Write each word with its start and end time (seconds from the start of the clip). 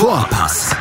Vorpass, 0.00 0.74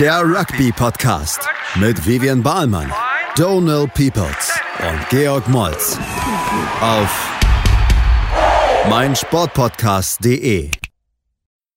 der 0.00 0.22
Rugby-Podcast 0.22 1.46
mit 1.74 2.06
Vivian 2.06 2.42
Bahlmann, 2.42 2.90
Donal 3.36 3.86
Peoples 3.86 4.58
und 4.80 5.08
Georg 5.10 5.46
Moltz 5.46 5.98
auf 6.80 7.30
meinsportpodcast.de. 8.88 10.70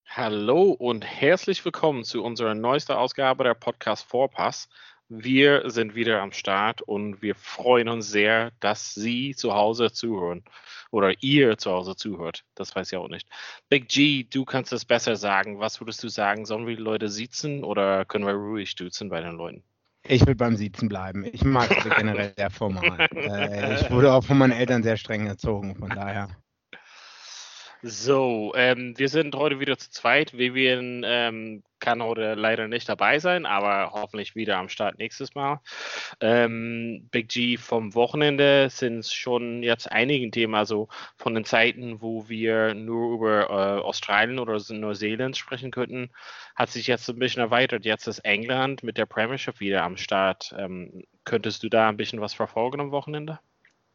Hallo 0.08 0.72
und 0.72 1.04
herzlich 1.04 1.66
willkommen 1.66 2.06
zu 2.06 2.24
unserer 2.24 2.56
neuesten 2.56 2.94
Ausgabe 2.94 3.44
der 3.44 3.56
Podcast 3.56 4.08
Vorpass. 4.08 4.70
Wir 5.10 5.70
sind 5.70 5.96
wieder 5.96 6.22
am 6.22 6.32
Start 6.32 6.82
und 6.82 7.22
wir 7.22 7.36
freuen 7.36 7.90
uns 7.90 8.08
sehr, 8.08 8.52
dass 8.62 8.94
Sie 8.94 9.36
zu 9.36 9.54
Hause 9.54 9.92
zuhören 9.92 10.46
oder 10.96 11.14
ihr 11.22 11.58
zu 11.58 11.72
Hause 11.72 11.98
zuhört. 11.98 12.46
Das 12.56 12.74
weiß 12.74 12.90
ich 12.92 12.98
auch 12.98 13.10
nicht. 13.10 13.28
Big 13.68 13.90
G, 13.90 14.24
du 14.24 14.46
kannst 14.46 14.72
es 14.72 14.86
besser 14.86 15.18
sagen. 15.18 15.60
Was 15.60 15.82
würdest 15.82 16.02
du 16.04 16.08
sagen? 16.08 16.46
Sollen 16.46 16.66
wir 16.66 16.78
die 16.78 16.82
Leute 16.82 17.10
sitzen 17.10 17.66
oder 17.66 18.06
können 18.06 18.26
wir 18.26 18.34
ruhig 18.34 18.76
duzen 18.76 19.10
bei 19.10 19.20
den 19.20 19.36
Leuten? 19.36 19.64
Ich 20.08 20.26
will 20.26 20.36
beim 20.36 20.56
Sitzen 20.56 20.88
bleiben. 20.88 21.26
Ich 21.26 21.44
mag 21.44 21.70
es 21.70 21.84
generell 21.98 22.34
sehr 22.38 22.50
formal. 22.50 23.08
Äh, 23.14 23.76
ich 23.82 23.92
wurde 23.92 24.14
auch 24.14 24.24
von 24.24 24.38
meinen 24.38 24.54
Eltern 24.54 24.84
sehr 24.84 24.96
streng 24.96 25.28
erzogen, 25.28 25.76
von 25.76 25.90
daher. 25.90 26.30
So, 27.88 28.52
ähm, 28.56 28.98
wir 28.98 29.10
sind 29.10 29.36
heute 29.36 29.60
wieder 29.60 29.78
zu 29.78 29.92
zweit. 29.92 30.36
Vivian 30.36 31.04
ähm, 31.06 31.62
kann 31.80 32.02
heute 32.02 32.34
leider 32.34 32.68
nicht 32.68 32.90
dabei 32.90 33.20
sein, 33.20 33.46
aber 33.46 33.92
hoffentlich 33.92 34.36
wieder 34.36 34.58
am 34.58 34.70
Start 34.70 34.98
nächstes 34.98 35.36
Mal. 35.36 35.62
Ähm, 36.20 37.08
Big 37.12 37.30
G 37.30 37.58
vom 37.58 37.94
Wochenende 37.94 38.72
sind 38.72 39.06
schon 39.06 39.62
jetzt 39.62 39.92
einigen 39.92 40.32
Themen, 40.32 40.56
also 40.56 40.88
von 41.16 41.36
den 41.36 41.46
Zeiten, 41.46 42.02
wo 42.02 42.28
wir 42.28 42.74
nur 42.74 43.14
über 43.14 43.50
äh, 43.52 43.82
Australien 43.84 44.40
oder 44.40 44.60
Neuseeland 44.70 45.38
sprechen 45.38 45.70
könnten, 45.70 46.10
hat 46.56 46.72
sich 46.72 46.88
jetzt 46.88 47.08
ein 47.08 47.20
bisschen 47.20 47.44
erweitert. 47.44 47.86
Jetzt 47.86 48.08
ist 48.08 48.18
England 48.26 48.82
mit 48.82 48.98
der 48.98 49.06
Premiership 49.06 49.60
wieder 49.60 49.84
am 49.84 49.96
Start. 49.96 50.56
Ähm, 50.58 51.04
könntest 51.24 51.62
du 51.62 51.70
da 51.70 51.88
ein 51.88 51.98
bisschen 51.98 52.20
was 52.20 52.34
verfolgen 52.34 52.82
am 52.82 52.90
Wochenende? 52.90 53.40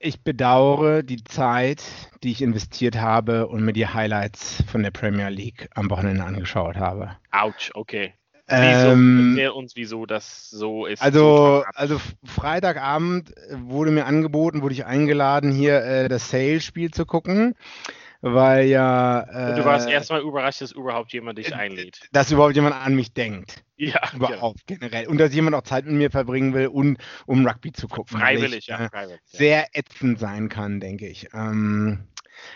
Ich 0.03 0.25
bedauere 0.25 1.03
die 1.03 1.23
Zeit, 1.25 1.83
die 2.23 2.31
ich 2.31 2.41
investiert 2.41 2.97
habe 2.99 3.49
und 3.49 3.63
mir 3.63 3.75
die 3.75 3.87
Highlights 3.87 4.65
von 4.67 4.83
der 4.83 4.93
Premier 4.93 5.29
League 5.29 5.69
am 5.75 5.91
Wochenende 5.91 6.25
angeschaut 6.25 6.77
habe. 6.77 7.19
Autsch, 7.31 7.71
okay. 7.75 8.15
Wieso? 8.47 8.93
Ähm, 8.93 9.29
Erklär 9.29 9.55
uns, 9.55 9.77
wieso 9.77 10.07
das 10.07 10.49
so 10.49 10.87
ist. 10.87 11.03
Also, 11.03 11.65
also 11.75 12.01
Freitagabend 12.25 13.35
wurde 13.53 13.91
mir 13.91 14.07
angeboten, 14.07 14.63
wurde 14.63 14.73
ich 14.73 14.87
eingeladen, 14.87 15.53
hier 15.53 15.85
äh, 15.85 16.09
das 16.09 16.31
Sale-Spiel 16.31 16.93
zu 16.93 17.05
gucken 17.05 17.55
weil 18.21 18.67
ja. 18.67 19.23
Äh, 19.23 19.57
du 19.57 19.65
warst 19.65 19.89
äh, 19.89 19.93
erstmal 19.93 20.21
überrascht, 20.21 20.61
dass 20.61 20.73
überhaupt 20.73 21.13
jemand 21.13 21.39
dich 21.39 21.55
einlädt. 21.55 22.01
Dass 22.13 22.31
überhaupt 22.31 22.55
jemand 22.55 22.75
an 22.75 22.95
mich 22.95 23.13
denkt. 23.15 23.65
Ja. 23.77 24.01
Überhaupt 24.15 24.67
genau. 24.67 24.81
generell. 24.81 25.09
Und 25.09 25.19
dass 25.19 25.33
jemand 25.33 25.57
auch 25.57 25.63
Zeit 25.63 25.87
mit 25.87 25.95
mir 25.95 26.11
verbringen 26.11 26.53
will, 26.53 26.67
und, 26.67 26.99
um 27.25 27.47
Rugby 27.47 27.73
zu 27.73 27.89
gucken. 27.89 28.19
Freiwillig, 28.19 28.59
ich, 28.59 28.67
ja, 28.67 28.85
äh, 28.85 28.89
freiwillig. 28.91 29.21
Sehr 29.25 29.69
ätzend 29.73 30.19
sein 30.19 30.51
kann, 30.51 30.81
denke 30.81 31.09
ich. 31.09 31.29
Ähm, 31.33 32.01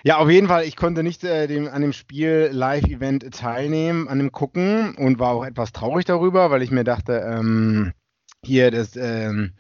ja, 0.02 0.18
auf 0.18 0.28
jeden 0.28 0.48
Fall, 0.48 0.64
ich 0.64 0.76
konnte 0.76 1.02
nicht 1.02 1.24
äh, 1.24 1.46
dem, 1.46 1.66
an 1.68 1.80
dem 1.80 1.94
Spiel 1.94 2.50
Live-Event 2.52 3.34
teilnehmen, 3.34 4.06
an 4.06 4.18
dem 4.18 4.32
Gucken 4.32 4.94
und 4.96 5.18
war 5.18 5.30
auch 5.30 5.46
etwas 5.46 5.72
traurig 5.72 6.04
darüber, 6.04 6.50
weil 6.50 6.62
ich 6.62 6.70
mir 6.70 6.84
dachte, 6.84 7.24
ähm, 7.26 7.92
hier 8.44 8.70
das. 8.70 8.94
Ähm, 8.96 9.54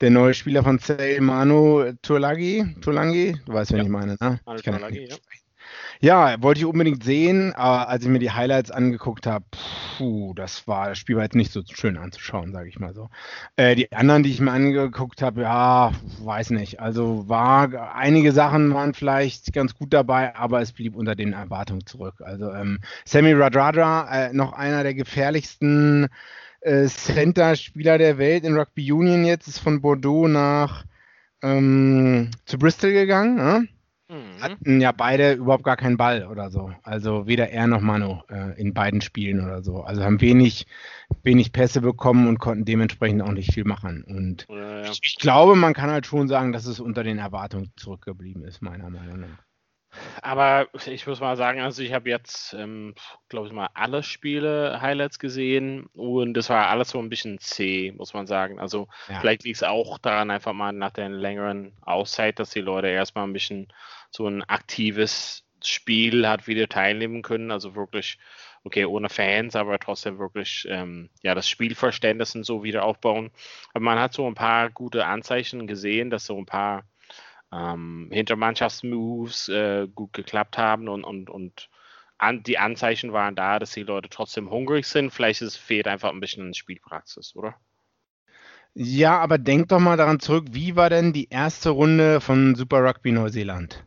der 0.00 0.10
neue 0.10 0.32
Spieler 0.32 0.62
von 0.62 0.78
Sale, 0.78 1.20
Manu 1.20 1.92
Turlagi, 2.00 2.74
Turlangi, 2.80 3.36
du 3.44 3.52
weißt, 3.52 3.72
wen 3.72 3.78
ja. 3.78 3.84
ich 3.84 3.90
meine, 3.90 4.16
ne? 4.20 4.40
Manu 4.46 4.58
ich 4.58 4.64
Turlagi, 4.64 5.08
ja. 5.08 5.16
Ja, 6.02 6.40
wollte 6.42 6.60
ich 6.60 6.64
unbedingt 6.64 7.04
sehen, 7.04 7.54
aber 7.54 7.90
als 7.90 8.04
ich 8.04 8.08
mir 8.08 8.18
die 8.20 8.30
Highlights 8.30 8.70
angeguckt 8.70 9.26
habe, 9.26 9.44
puh, 9.98 10.32
das 10.32 10.66
war, 10.66 10.88
das 10.88 10.98
Spiel 10.98 11.16
war 11.16 11.24
jetzt 11.24 11.34
nicht 11.34 11.52
so 11.52 11.60
schön 11.70 11.98
anzuschauen, 11.98 12.52
sage 12.52 12.70
ich 12.70 12.78
mal 12.78 12.94
so. 12.94 13.10
Äh, 13.56 13.74
die 13.74 13.92
anderen, 13.92 14.22
die 14.22 14.30
ich 14.30 14.40
mir 14.40 14.50
angeguckt 14.52 15.20
habe, 15.20 15.42
ja, 15.42 15.92
weiß 16.22 16.50
nicht. 16.50 16.80
Also 16.80 17.28
war, 17.28 17.94
einige 17.94 18.32
Sachen 18.32 18.72
waren 18.72 18.94
vielleicht 18.94 19.52
ganz 19.52 19.74
gut 19.74 19.92
dabei, 19.92 20.34
aber 20.34 20.62
es 20.62 20.72
blieb 20.72 20.96
unter 20.96 21.14
den 21.14 21.34
Erwartungen 21.34 21.84
zurück. 21.84 22.22
Also 22.24 22.50
ähm, 22.50 22.78
Sammy 23.04 23.34
Radradra, 23.34 24.28
äh, 24.28 24.32
noch 24.32 24.54
einer 24.54 24.82
der 24.82 24.94
gefährlichsten 24.94 26.08
äh, 26.62 26.86
Center-Spieler 26.86 27.98
der 27.98 28.16
Welt 28.16 28.44
in 28.44 28.56
Rugby 28.56 28.90
Union 28.90 29.26
jetzt, 29.26 29.48
ist 29.48 29.58
von 29.58 29.82
Bordeaux 29.82 30.28
nach 30.28 30.84
ähm, 31.42 32.30
zu 32.46 32.58
Bristol 32.58 32.92
gegangen. 32.92 33.36
Ne? 33.36 33.68
Mhm. 34.10 34.42
Hatten 34.42 34.80
ja 34.80 34.90
beide 34.90 35.34
überhaupt 35.34 35.62
gar 35.62 35.76
keinen 35.76 35.96
Ball 35.96 36.26
oder 36.26 36.50
so. 36.50 36.72
Also 36.82 37.28
weder 37.28 37.50
er 37.50 37.68
noch 37.68 37.80
Manu 37.80 38.20
äh, 38.28 38.60
in 38.60 38.74
beiden 38.74 39.00
Spielen 39.00 39.40
oder 39.40 39.62
so. 39.62 39.82
Also 39.82 40.02
haben 40.02 40.20
wenig, 40.20 40.66
wenig 41.22 41.52
Pässe 41.52 41.80
bekommen 41.80 42.26
und 42.26 42.40
konnten 42.40 42.64
dementsprechend 42.64 43.22
auch 43.22 43.30
nicht 43.30 43.54
viel 43.54 43.64
machen. 43.64 44.02
Und 44.02 44.46
ja, 44.48 44.80
ja. 44.80 44.90
Ich, 44.90 45.00
ich, 45.02 45.16
glaube, 45.16 45.54
man 45.54 45.74
kann 45.74 45.90
halt 45.90 46.06
schon 46.06 46.26
sagen, 46.26 46.52
dass 46.52 46.66
es 46.66 46.80
unter 46.80 47.04
den 47.04 47.18
Erwartungen 47.18 47.72
zurückgeblieben 47.76 48.42
ist, 48.42 48.62
meiner 48.62 48.90
Meinung 48.90 49.20
nach. 49.20 49.44
Aber 50.22 50.68
ich 50.86 51.06
muss 51.06 51.20
mal 51.20 51.36
sagen, 51.36 51.60
also 51.60 51.82
ich 51.82 51.92
habe 51.92 52.08
jetzt, 52.08 52.54
ähm, 52.54 52.94
glaube 53.28 53.48
ich 53.48 53.52
mal, 53.52 53.70
alle 53.74 54.02
Spiele 54.02 54.80
Highlights 54.80 55.18
gesehen 55.18 55.86
und 55.94 56.34
das 56.34 56.48
war 56.48 56.68
alles 56.68 56.90
so 56.90 56.98
ein 57.00 57.08
bisschen 57.08 57.38
zäh, 57.38 57.92
muss 57.92 58.14
man 58.14 58.26
sagen. 58.26 58.60
Also 58.60 58.88
ja. 59.08 59.20
vielleicht 59.20 59.44
liegt 59.44 59.56
es 59.56 59.62
auch 59.62 59.98
daran, 59.98 60.30
einfach 60.30 60.52
mal 60.52 60.72
nach 60.72 60.92
der 60.92 61.08
längeren 61.08 61.72
Auszeit, 61.80 62.38
dass 62.38 62.50
die 62.50 62.60
Leute 62.60 62.88
erstmal 62.88 63.24
ein 63.24 63.32
bisschen 63.32 63.68
so 64.10 64.26
ein 64.26 64.42
aktives 64.44 65.44
Spiel 65.64 66.26
hat 66.26 66.46
wieder 66.46 66.68
teilnehmen 66.68 67.22
können. 67.22 67.50
Also 67.50 67.74
wirklich, 67.74 68.18
okay, 68.64 68.84
ohne 68.84 69.08
Fans, 69.08 69.56
aber 69.56 69.78
trotzdem 69.78 70.18
wirklich 70.18 70.66
ähm, 70.68 71.10
ja, 71.22 71.34
das 71.34 71.48
Spielverständnis 71.48 72.34
und 72.34 72.44
so 72.44 72.62
wieder 72.62 72.84
aufbauen. 72.84 73.30
Aber 73.74 73.84
man 73.84 73.98
hat 73.98 74.14
so 74.14 74.26
ein 74.26 74.34
paar 74.34 74.70
gute 74.70 75.06
Anzeichen 75.06 75.66
gesehen, 75.66 76.10
dass 76.10 76.26
so 76.26 76.38
ein 76.38 76.46
paar 76.46 76.84
ähm, 77.52 78.08
Hintermannschaftsmoves 78.12 79.48
äh, 79.48 79.88
gut 79.94 80.12
geklappt 80.12 80.58
haben 80.58 80.88
und, 80.88 81.04
und, 81.04 81.30
und 81.30 81.68
an, 82.18 82.42
die 82.42 82.58
Anzeichen 82.58 83.12
waren 83.12 83.34
da, 83.34 83.58
dass 83.58 83.72
die 83.72 83.82
Leute 83.82 84.08
trotzdem 84.08 84.50
hungrig 84.50 84.86
sind. 84.86 85.10
Vielleicht 85.10 85.42
ist, 85.42 85.56
fehlt 85.56 85.88
einfach 85.88 86.10
ein 86.10 86.20
bisschen 86.20 86.54
Spielpraxis, 86.54 87.34
oder? 87.34 87.56
Ja, 88.74 89.18
aber 89.18 89.38
denk 89.38 89.68
doch 89.68 89.80
mal 89.80 89.96
daran 89.96 90.20
zurück, 90.20 90.46
wie 90.52 90.76
war 90.76 90.90
denn 90.90 91.12
die 91.12 91.28
erste 91.28 91.70
Runde 91.70 92.20
von 92.20 92.54
Super 92.54 92.84
Rugby 92.84 93.10
Neuseeland? 93.10 93.84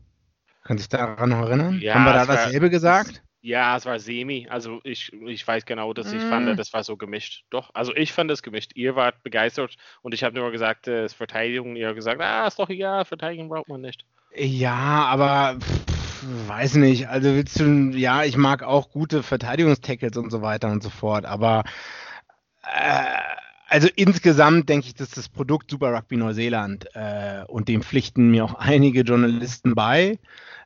Kann 0.64 0.78
sich 0.78 0.88
daran 0.90 1.30
noch 1.30 1.42
erinnern? 1.48 1.80
Ja, 1.82 1.96
Haben 1.96 2.06
wir 2.06 2.14
da 2.14 2.26
dasselbe 2.26 2.64
war, 2.64 2.70
gesagt? 2.70 3.22
Ja, 3.42 3.76
es 3.76 3.86
war 3.86 4.00
semi. 4.00 4.48
Also 4.50 4.80
ich, 4.86 5.12
ich 5.12 5.46
weiß 5.46 5.66
genau, 5.66 5.94
dass 5.94 6.14
ich 6.14 6.24
mm. 6.24 6.30
fand, 6.30 6.58
das 6.60 6.72
war 6.72 6.86
so 6.86 6.96
gemischt. 6.96 7.44
Doch, 7.50 7.72
also 7.74 7.94
ich 7.94 8.14
fand 8.14 8.32
es 8.32 8.42
gemischt. 8.42 8.72
Ihr 8.76 8.96
wart 8.96 9.22
begeistert 9.22 9.76
und 10.02 10.14
ich 10.14 10.24
habe 10.24 10.36
nur 10.36 10.50
gesagt, 10.52 10.88
es 10.88 10.94
äh, 10.94 11.06
ist 11.06 11.14
Verteidigung. 11.14 11.76
Ihr 11.76 11.88
habt 11.88 11.98
gesagt, 11.98 12.22
ah, 12.22 12.48
ist 12.48 12.58
doch 12.58 12.70
egal, 12.70 13.04
Verteidigung 13.04 13.50
braucht 13.50 13.68
man 13.68 13.82
nicht. 13.82 14.06
Ja, 14.34 15.06
aber 15.08 15.60
pff, 15.60 16.48
weiß 16.48 16.76
nicht. 16.76 17.10
Also 17.10 17.36
willst 17.36 17.60
du, 17.60 17.92
ja, 17.92 18.24
ich 18.24 18.38
mag 18.38 18.64
auch 18.64 18.90
gute 18.90 19.24
Verteidigungstackles 19.24 20.16
und 20.16 20.30
so 20.32 20.42
weiter 20.42 20.72
und 20.72 20.82
so 20.82 20.90
fort, 20.90 21.26
aber 21.26 21.64
äh, 22.64 23.43
also 23.74 23.88
insgesamt 23.96 24.70
denke 24.70 24.86
ich, 24.86 24.94
dass 24.94 25.10
das 25.10 25.30
Produkt 25.30 25.72
Super 25.72 25.94
Rugby 25.94 26.16
Neuseeland 26.16 26.86
äh, 26.94 27.44
und 27.48 27.68
dem 27.68 27.82
pflichten 27.82 28.30
mir 28.30 28.46
auch 28.46 28.54
einige 28.54 29.02
Journalisten 29.02 29.74
bei 29.74 30.20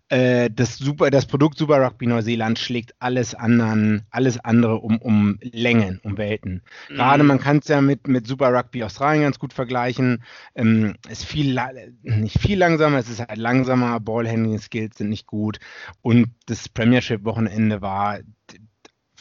äh, 0.09 0.49
das, 0.53 0.77
Super, 0.77 1.09
das 1.09 1.25
Produkt 1.25 1.57
Super 1.57 1.81
Rugby 1.81 2.07
Neuseeland 2.07 2.59
schlägt 2.59 2.95
alles 2.99 3.33
anderen, 3.33 4.05
alles 4.09 4.37
andere 4.39 4.79
um, 4.79 4.97
um 4.97 5.39
Längen, 5.41 6.01
um 6.03 6.17
Welten. 6.17 6.63
Mhm. 6.89 6.95
Gerade 6.95 7.23
man 7.23 7.39
kann 7.39 7.59
es 7.59 7.69
ja 7.69 7.79
mit, 7.79 8.09
mit 8.09 8.27
Super 8.27 8.53
Rugby 8.53 8.83
Australien 8.83 9.23
ganz 9.23 9.39
gut 9.39 9.53
vergleichen. 9.53 10.21
Ähm, 10.55 10.95
ist 11.09 11.23
viel 11.23 11.57
nicht 12.03 12.39
viel 12.39 12.57
langsamer, 12.57 12.97
es 12.97 13.09
ist 13.09 13.19
halt 13.19 13.37
langsamer, 13.37 14.01
Ballhandling 14.01 14.59
Skills 14.59 14.97
sind 14.97 15.09
nicht 15.09 15.27
gut 15.27 15.59
und 16.01 16.27
das 16.45 16.67
Premiership 16.67 17.23
Wochenende 17.23 17.81
war 17.81 18.19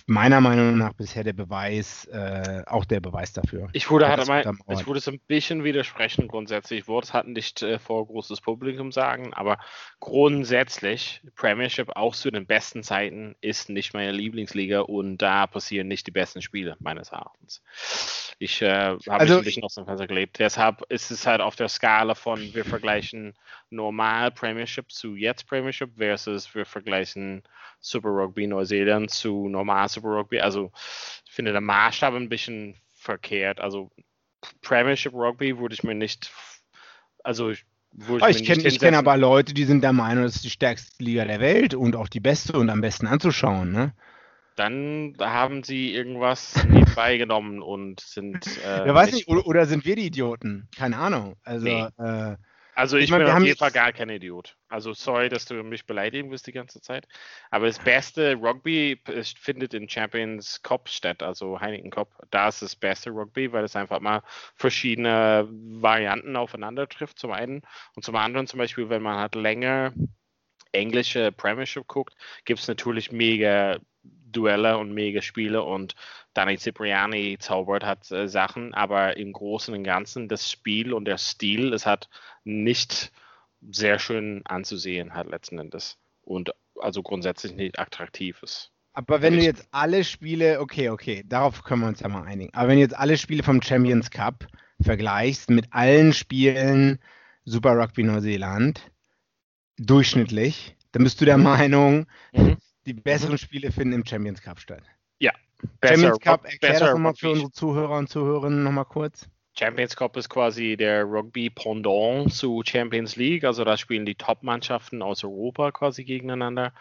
meiner 0.06 0.41
Meinung 0.41 0.78
nach 0.78 0.93
bisher 0.93 1.25
der 1.25 1.33
Beweis, 1.33 2.07
äh, 2.07 2.63
auch 2.66 2.84
der 2.84 3.01
Beweis 3.01 3.33
dafür. 3.33 3.69
Ich 3.72 3.91
würde, 3.91 4.09
halt 4.09 4.27
mal, 4.28 4.45
ich 4.71 4.86
würde 4.86 4.98
es 4.98 5.09
ein 5.09 5.19
bisschen 5.27 5.65
widersprechen 5.65 6.28
grundsätzlich. 6.28 6.81
Ich 6.81 6.89
würde 6.89 7.07
es 7.07 7.13
halt 7.13 7.27
nicht 7.27 7.63
äh, 7.63 7.81
vor 7.81 8.07
großes 8.07 8.41
Publikum 8.41 8.92
sagen, 8.92 9.34
aber 9.34 9.59
grundsätzlich 9.98 11.22
Premiership 11.34 11.97
auch 11.97 12.15
zu 12.15 12.31
den 12.31 12.47
besten 12.47 12.84
Zeiten 12.84 13.34
ist 13.41 13.69
nicht 13.69 13.95
meine 13.95 14.13
Lieblingsliga 14.13 14.81
und 14.81 15.19
da 15.19 15.48
passieren 15.48 15.89
nicht 15.89 16.07
die 16.07 16.13
besten 16.13 16.41
Spiele 16.41 16.77
meines 16.78 17.10
Erachtens. 17.10 17.63
Ich 18.39 18.63
äh, 18.63 18.69
habe 18.69 19.10
also, 19.10 19.39
ein 19.39 19.45
bisschen 19.45 19.65
aus 19.65 19.75
dem 19.75 19.86
Fenster 19.86 20.07
gelebt. 20.07 20.39
Deshalb 20.39 20.83
ist 20.89 21.10
es 21.10 21.27
halt 21.27 21.41
auf 21.41 21.57
der 21.57 21.69
Skala 21.69 22.15
von 22.15 22.54
wir 22.54 22.65
vergleichen 22.65 23.34
normal 23.71 24.30
Premiership 24.30 24.91
zu 24.91 25.15
jetzt 25.15 25.48
Premiership 25.48 25.97
versus 25.97 26.54
wir 26.54 26.65
vergleichen 26.65 27.42
Super 27.80 28.09
Rugby 28.10 28.47
Neuseeland 28.47 29.10
zu 29.10 29.48
normal 29.48 29.89
Super 29.89 30.09
Rugby. 30.09 30.41
Also 30.41 30.72
ich 31.24 31.33
finde 31.33 31.53
der 31.53 31.60
Maßstab 31.60 32.15
ein 32.15 32.28
bisschen 32.28 32.77
verkehrt. 32.95 33.60
Also 33.60 33.91
Premiership 34.63 35.13
Rugby 35.15 35.59
würde 35.59 35.74
ich 35.74 35.83
mir 35.83 35.95
nicht, 35.95 36.30
also 37.24 37.53
würde 37.92 38.30
ich, 38.30 38.41
ich 38.41 38.47
kenne 38.47 38.63
kenn 38.63 38.95
aber 38.95 39.16
Leute, 39.16 39.54
die 39.54 39.65
sind 39.65 39.83
der 39.83 39.92
Meinung, 39.92 40.24
das 40.24 40.36
ist 40.36 40.45
die 40.45 40.51
stärkste 40.51 41.03
Liga 41.03 41.24
der 41.24 41.41
Welt 41.41 41.74
und 41.74 41.97
auch 41.97 42.09
die 42.09 42.21
beste 42.21 42.53
und 42.53 42.71
am 42.71 42.80
besten 42.80 43.07
anzuschauen. 43.07 43.72
Ne? 43.72 43.92
dann 44.57 45.15
haben 45.21 45.62
sie 45.62 45.95
irgendwas 45.95 46.65
nebenbei 46.66 47.19
genommen 47.19 47.62
und 47.62 48.01
sind. 48.01 48.47
Äh, 48.65 48.86
ja, 48.86 48.95
weiß 48.95 49.12
nicht, 49.12 49.28
oder, 49.28 49.47
oder, 49.47 49.66
sind 49.66 49.84
wir 49.84 49.97
die 49.97 50.07
Idioten? 50.07 50.69
Keine 50.77 50.97
Ahnung. 50.97 51.36
Also, 51.45 51.66
nee. 51.66 51.86
äh, 51.98 52.36
also 52.77 52.99
ich, 52.99 53.05
ich 53.05 53.11
mein, 53.11 53.25
bin 53.25 53.31
auf 53.31 53.43
jeden 53.43 53.59
Fall 53.59 53.71
gar 53.71 53.91
kein 53.93 54.11
Idiot. 54.11 54.55
Also 54.69 54.93
sorry, 54.93 55.31
dass 55.31 55.47
du 55.47 55.55
mich 55.63 55.87
beleidigen 55.87 56.31
wirst 56.31 56.47
die 56.47 56.53
ganze 56.53 56.83
Zeit. 56.83 57.09
Aber 57.51 57.67
das 57.67 57.78
beste 57.78 58.34
Rugby 58.34 59.01
findet 59.41 59.73
in 59.73 59.89
Champions 59.89 60.63
Cup 60.63 60.91
statt, 60.91 61.23
also 61.23 61.59
Heineken 61.59 61.91
Cup. 61.91 62.13
Da 62.31 62.49
ist 62.49 62.61
das 62.61 62.77
beste 62.77 63.11
Rugby, 63.11 63.51
weil 63.51 63.65
es 63.65 63.77
einfach 63.77 64.01
mal 64.01 64.23
verschiedene 64.57 65.49
Varianten 65.51 66.37
aufeinander 66.37 66.87
trifft, 66.87 67.19
zum 67.19 67.33
einen. 67.33 67.63
Und 67.95 68.05
zum 68.05 68.15
anderen 68.15 68.47
zum 68.47 68.59
Beispiel, 68.59 68.91
wenn 68.91 69.03
man 69.03 69.19
halt 69.19 69.34
länger 69.37 69.95
englische 70.72 71.33
Premiership 71.33 71.87
guckt, 71.87 72.15
gibt 72.45 72.61
es 72.61 72.69
natürlich 72.69 73.11
mega 73.11 73.79
Duelle 74.27 74.79
und 74.79 74.93
mega 74.93 75.23
Spiele 75.23 75.63
und 75.63 75.95
Danny 76.35 76.59
Cipriani 76.59 77.39
zaubert 77.39 77.85
hat 77.85 78.11
äh, 78.11 78.29
Sachen, 78.29 78.75
aber 78.75 79.17
im 79.17 79.33
Großen 79.33 79.75
und 79.75 79.85
Ganzen 79.85 80.29
das 80.29 80.51
Spiel 80.51 80.93
und 80.93 81.07
der 81.07 81.19
Stil, 81.19 81.73
es 81.73 81.87
hat 81.87 82.09
nicht 82.45 83.13
sehr 83.71 83.99
schön 83.99 84.43
anzusehen, 84.45 85.15
hat 85.15 85.29
letzten 85.29 85.59
Endes. 85.59 85.99
Und 86.23 86.53
also 86.79 87.03
grundsätzlich 87.03 87.55
nicht 87.55 87.79
attraktiv 87.79 88.43
ist. 88.43 88.71
Aber 88.93 89.21
wenn 89.21 89.35
du 89.35 89.43
jetzt 89.43 89.69
alle 89.73 90.05
Spiele, 90.05 90.61
okay, 90.61 90.89
okay, 90.89 91.23
darauf 91.27 91.63
können 91.65 91.83
wir 91.83 91.89
uns 91.89 92.01
ja 92.01 92.09
mal 92.09 92.25
einigen. 92.25 92.53
Aber 92.55 92.69
wenn 92.69 92.77
du 92.77 92.83
jetzt 92.83 92.97
alle 92.97 93.19
Spiele 93.19 93.43
vom 93.43 93.61
Champions 93.61 94.11
Cup 94.11 94.47
vergleichst 94.81 95.51
mit 95.51 95.67
allen 95.73 96.13
Spielen 96.13 96.99
Super 97.45 97.79
Rugby 97.79 98.03
Neuseeland, 98.03 98.91
durchschnittlich, 99.79 100.77
dann 100.93 101.05
bist 101.05 101.21
du 101.21 101.25
der 101.27 101.39
Meinung, 101.39 102.07
mhm. 102.33 102.57
Die 102.86 102.94
besseren 102.94 103.38
Spiele 103.38 103.72
finden 103.72 103.94
im 103.94 104.06
Champions 104.06 104.41
Cup 104.42 104.60
statt. 104.60 104.83
Ja. 105.18 105.33
Champions 105.83 106.21
Cup, 106.21 106.44
erklär 106.44 106.78
das 106.78 106.92
nochmal 106.92 107.15
für 107.15 107.30
unsere 107.30 107.50
Zuhörer 107.50 107.98
und 107.98 108.09
Zuhörerinnen 108.09 108.62
nochmal 108.62 108.84
kurz. 108.84 109.28
Champions 109.59 109.97
Cup 109.97 110.16
ist 110.18 110.28
quasi 110.28 110.77
der 110.77 111.04
Rugby-Pendant 111.04 112.30
zu 112.33 112.62
Champions 112.65 113.16
League. 113.16 113.44
Also 113.44 113.65
da 113.65 113.78
spielen 113.78 114.04
die 114.04 114.15
Top-Mannschaften 114.15 115.00
aus 115.00 115.24
Europa 115.24 115.72
quasi 115.72 116.04
gegeneinander. 116.04 116.74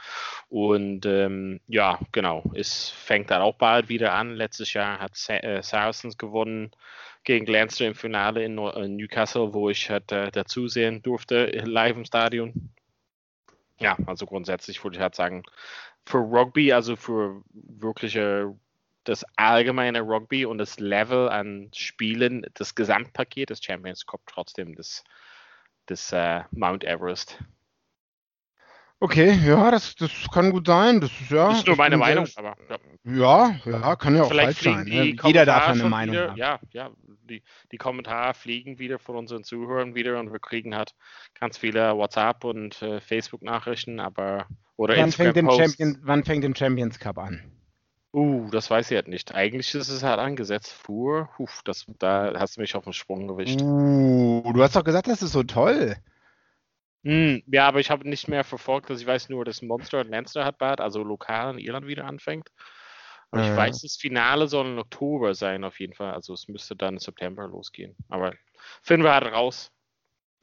Und 0.49 1.05
ähm, 1.05 1.61
ja, 1.67 1.99
genau, 2.11 2.43
es 2.53 2.89
fängt 2.89 3.31
dann 3.31 3.41
auch 3.41 3.55
bald 3.55 3.87
wieder 3.87 4.13
an. 4.13 4.35
Letztes 4.35 4.73
Jahr 4.73 4.99
hat 4.99 5.15
Sa 5.15 5.35
äh, 5.35 5.63
Saracens 5.63 6.17
gewonnen 6.17 6.71
gegen 7.23 7.45
Leinster 7.45 7.87
im 7.87 7.95
Finale 7.95 8.43
in, 8.43 8.57
in 8.57 8.97
Newcastle, 8.97 9.53
wo 9.53 9.69
ich 9.69 9.89
halt, 9.89 10.11
äh, 10.11 10.29
dazusehen 10.31 11.01
durfte, 11.01 11.45
live 11.45 11.95
im 11.95 12.05
Stadion. 12.05 12.73
Ja, 13.79 13.97
also 14.05 14.25
grundsätzlich 14.25 14.83
würde 14.83 14.97
ich 14.97 15.01
halt 15.01 15.15
sagen, 15.15 15.43
für 16.05 16.19
Rugby, 16.19 16.71
also 16.71 16.95
für 16.95 17.41
wirkliche 17.53 18.55
das 19.05 19.23
allgemeine 19.35 20.01
Rugby 20.01 20.45
und 20.45 20.57
das 20.57 20.79
Level 20.79 21.29
an 21.29 21.69
Spielen, 21.73 22.45
das 22.55 22.75
Gesamtpaket 22.75 23.51
des 23.51 23.63
Champions 23.63 24.05
Cup 24.05 24.21
trotzdem 24.25 24.75
das, 24.75 25.03
das 25.85 26.11
uh, 26.11 26.41
Mount 26.51 26.83
Everest. 26.83 27.39
Okay, 28.99 29.33
ja, 29.45 29.69
das, 29.71 29.95
das 29.95 30.11
kann 30.33 30.51
gut 30.51 30.67
sein. 30.67 31.01
Das 31.01 31.11
ist 31.19 31.29
ja. 31.29 31.49
Das 31.49 31.59
ist 31.59 31.67
nur 31.67 31.75
meine 31.75 31.97
Meinung, 31.97 32.25
sehr, 32.25 32.45
aber. 32.45 32.57
Ja. 33.03 33.55
ja, 33.65 33.71
ja, 33.71 33.95
kann 33.97 34.15
ja 34.15 34.23
auch 34.23 34.29
Vielleicht 34.29 34.59
falsch 34.59 34.75
sein. 34.77 34.85
Ne? 34.85 35.15
Jeder 35.21 35.45
darf 35.45 35.67
eine 35.67 35.83
Meinung 35.83 36.15
wieder, 36.15 36.29
haben. 36.29 36.37
Ja, 36.37 36.59
ja, 36.71 36.89
die, 37.25 37.43
die 37.71 37.77
Kommentare 37.77 38.33
fliegen 38.33 38.79
wieder 38.79 38.99
von 38.99 39.15
unseren 39.15 39.43
Zuhörern 39.43 39.95
wieder 39.95 40.19
und 40.19 40.31
wir 40.31 40.39
kriegen 40.39 40.75
halt 40.75 40.95
ganz 41.39 41.57
viele 41.57 41.95
WhatsApp 41.95 42.43
und 42.43 42.81
äh, 42.81 42.99
Facebook-Nachrichten, 43.01 43.99
aber 43.99 44.47
oder 44.77 44.97
wann 44.97 45.11
fängt, 45.11 45.35
Champion, 45.35 45.97
wann 46.01 46.23
fängt 46.23 46.43
den 46.43 46.55
Champions 46.55 46.99
Cup 46.99 47.17
an? 47.17 47.41
Uh, 48.13 48.49
das 48.49 48.69
weiß 48.69 48.91
ich 48.91 48.95
halt 48.95 49.09
nicht. 49.09 49.35
Eigentlich 49.35 49.75
ist 49.75 49.89
es 49.89 50.01
halt 50.01 50.19
angesetzt 50.19 50.71
vor. 50.71 51.29
Huf, 51.37 51.61
das, 51.65 51.85
da 51.99 52.33
hast 52.37 52.55
du 52.55 52.61
mich 52.61 52.75
auf 52.75 52.85
den 52.85 52.93
Sprung 52.93 53.27
gewischt. 53.27 53.61
Uh, 53.61 54.53
du 54.53 54.63
hast 54.63 54.75
doch 54.75 54.85
gesagt, 54.85 55.07
das 55.07 55.21
ist 55.21 55.33
so 55.33 55.43
toll. 55.43 55.97
Mm, 57.03 57.39
ja, 57.47 57.67
aber 57.67 57.81
ich 57.81 57.91
habe 57.91 58.07
nicht 58.07 58.27
mehr 58.27 58.43
verfolgt. 58.43 58.89
Also 58.89 59.01
ich 59.01 59.07
weiß 59.07 59.29
nur, 59.29 59.43
dass 59.43 59.61
Monster 59.61 59.99
und 59.99 60.09
Leinster 60.09 60.45
hat 60.45 60.57
bald, 60.57 60.79
also 60.79 61.03
lokal 61.03 61.53
in 61.53 61.59
Irland 61.59 61.87
wieder 61.87 62.05
anfängt. 62.05 62.49
Und 63.35 63.41
äh. 63.41 63.51
ich 63.51 63.57
weiß, 63.57 63.81
das 63.81 63.97
Finale 63.97 64.47
soll 64.47 64.65
im 64.65 64.77
Oktober 64.77 65.35
sein, 65.35 65.65
auf 65.65 65.79
jeden 65.81 65.93
Fall. 65.93 66.13
Also 66.13 66.33
es 66.33 66.47
müsste 66.47 66.75
dann 66.75 66.95
im 66.95 66.99
September 66.99 67.47
losgehen. 67.47 67.95
Aber 68.07 68.33
finden 68.81 69.03
wir 69.03 69.13
halt 69.13 69.25
raus. 69.25 69.71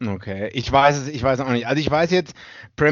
Okay, 0.05 0.51
ich 0.53 0.71
weiß 0.71 0.99
es, 0.99 1.09
ich 1.09 1.23
weiß 1.23 1.41
auch 1.41 1.49
nicht. 1.49 1.67
Also 1.67 1.81
ich 1.81 1.91
weiß 1.91 2.11
jetzt, 2.11 2.35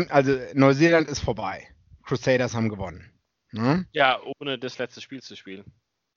also 0.08 0.38
Neuseeland 0.55 1.08
ist 1.08 1.20
vorbei. 1.20 1.69
Crusaders 2.05 2.55
haben 2.55 2.70
gewonnen. 2.70 3.12
Ne? 3.52 3.87
Ja, 3.93 4.20
ohne 4.38 4.58
das 4.58 4.79
letzte 4.79 5.02
Spiel 5.02 5.20
zu 5.20 5.37
spielen. 5.37 5.64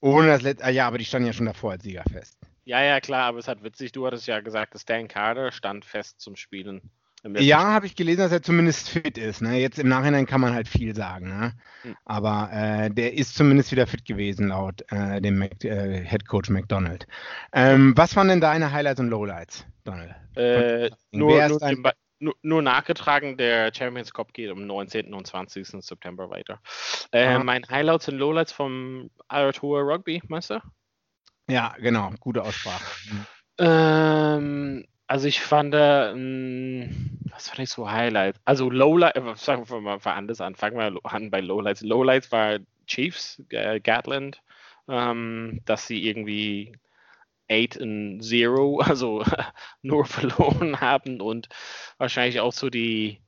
Ohne 0.00 0.28
das 0.28 0.40
letzte, 0.40 0.64
ah, 0.64 0.70
ja, 0.70 0.86
aber 0.86 0.96
die 0.96 1.04
standen 1.04 1.26
ja 1.26 1.32
schon 1.34 1.46
davor 1.46 1.72
als 1.72 1.82
Sieger 1.82 2.04
fest. 2.10 2.38
Ja, 2.64 2.82
ja, 2.82 3.00
klar, 3.00 3.24
aber 3.24 3.38
es 3.38 3.48
hat 3.48 3.62
witzig, 3.62 3.92
du 3.92 4.06
hattest 4.06 4.26
ja 4.26 4.40
gesagt, 4.40 4.74
dass 4.74 4.86
Dan 4.86 5.08
Carter 5.08 5.52
stand 5.52 5.84
fest 5.84 6.20
zum 6.20 6.36
Spielen. 6.36 6.90
Ja, 7.24 7.72
habe 7.72 7.86
ich 7.86 7.96
gelesen, 7.96 8.20
dass 8.20 8.32
er 8.32 8.42
zumindest 8.42 8.90
fit 8.90 9.16
ist. 9.16 9.40
Ne? 9.40 9.58
Jetzt 9.58 9.78
im 9.78 9.88
Nachhinein 9.88 10.26
kann 10.26 10.42
man 10.42 10.52
halt 10.52 10.68
viel 10.68 10.94
sagen. 10.94 11.28
Ne? 11.28 11.52
Hm. 11.82 11.96
Aber 12.04 12.50
äh, 12.52 12.90
der 12.90 13.14
ist 13.14 13.34
zumindest 13.34 13.72
wieder 13.72 13.86
fit 13.86 14.04
gewesen, 14.04 14.48
laut 14.48 14.82
äh, 14.90 15.22
dem 15.22 15.38
Mac, 15.38 15.64
äh, 15.64 16.04
Head 16.04 16.26
Coach 16.26 16.50
McDonald. 16.50 17.06
Ähm, 17.52 17.94
was 17.96 18.14
waren 18.16 18.28
denn 18.28 18.42
deine 18.42 18.72
Highlights 18.72 19.00
und 19.00 19.08
Lowlights, 19.08 19.66
Donald? 19.84 20.14
Äh, 20.36 20.90
nur, 21.12 21.48
nur, 21.48 21.58
dein 21.58 21.82
nur, 22.18 22.34
nur, 22.42 22.62
nachgetragen, 22.62 23.38
der 23.38 23.72
Champions 23.74 24.12
Cup 24.12 24.34
geht 24.34 24.50
am 24.50 24.66
19. 24.66 25.14
und 25.14 25.26
20. 25.26 25.66
September 25.66 26.28
weiter. 26.28 26.60
Äh, 27.12 27.38
mein 27.38 27.66
Highlights 27.68 28.08
und 28.08 28.18
Lowlights 28.18 28.52
vom 28.52 29.10
Aratua 29.28 29.80
Rugby, 29.80 30.22
meinst 30.28 30.50
du? 30.50 30.60
Ja, 31.48 31.74
genau, 31.78 32.10
gute 32.20 32.42
Aussprache. 32.42 32.84
Ähm, 33.58 34.86
also 35.06 35.28
ich 35.28 35.40
fand, 35.40 35.74
äh, 35.74 36.14
was 37.34 37.48
fand 37.48 37.60
ich 37.60 37.70
so 37.70 37.90
Highlight? 37.90 38.36
Also 38.44 38.70
Lowlight, 38.70 39.16
äh, 39.16 39.34
sagen 39.36 39.68
wir 39.68 39.80
mal 39.80 39.98
anders 40.04 40.40
an, 40.40 40.54
fangen 40.54 40.78
wir 40.78 41.00
an 41.04 41.30
bei 41.30 41.40
Lowlights. 41.40 41.82
Lowlights 41.82 42.30
war 42.30 42.58
Chiefs, 42.86 43.42
äh, 43.50 43.80
Gatland, 43.80 44.42
ähm, 44.88 45.60
dass 45.64 45.86
sie 45.86 46.06
irgendwie 46.06 46.78
8 47.50 47.78
und 47.78 48.18
0, 48.18 48.82
also 48.82 49.24
nur 49.82 50.04
verloren 50.04 50.80
haben 50.80 51.20
und 51.20 51.48
wahrscheinlich 51.98 52.40
auch 52.40 52.52
so 52.52 52.70
die, 52.70 53.20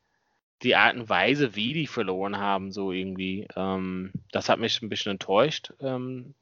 die 0.63 0.77
Art 0.77 0.97
und 0.97 1.09
Weise, 1.09 1.57
wie 1.57 1.73
die 1.73 1.87
verloren 1.87 2.39
haben, 2.39 2.71
so 2.71 2.93
irgendwie. 2.93 3.47
Ähm, 3.57 4.13
das 4.31 4.49
hat 4.49 4.61
mich 4.61 4.81
ein 4.83 4.89
bisschen 4.89 5.13
enttäuscht, 5.13 5.73
ähm, 5.81 6.35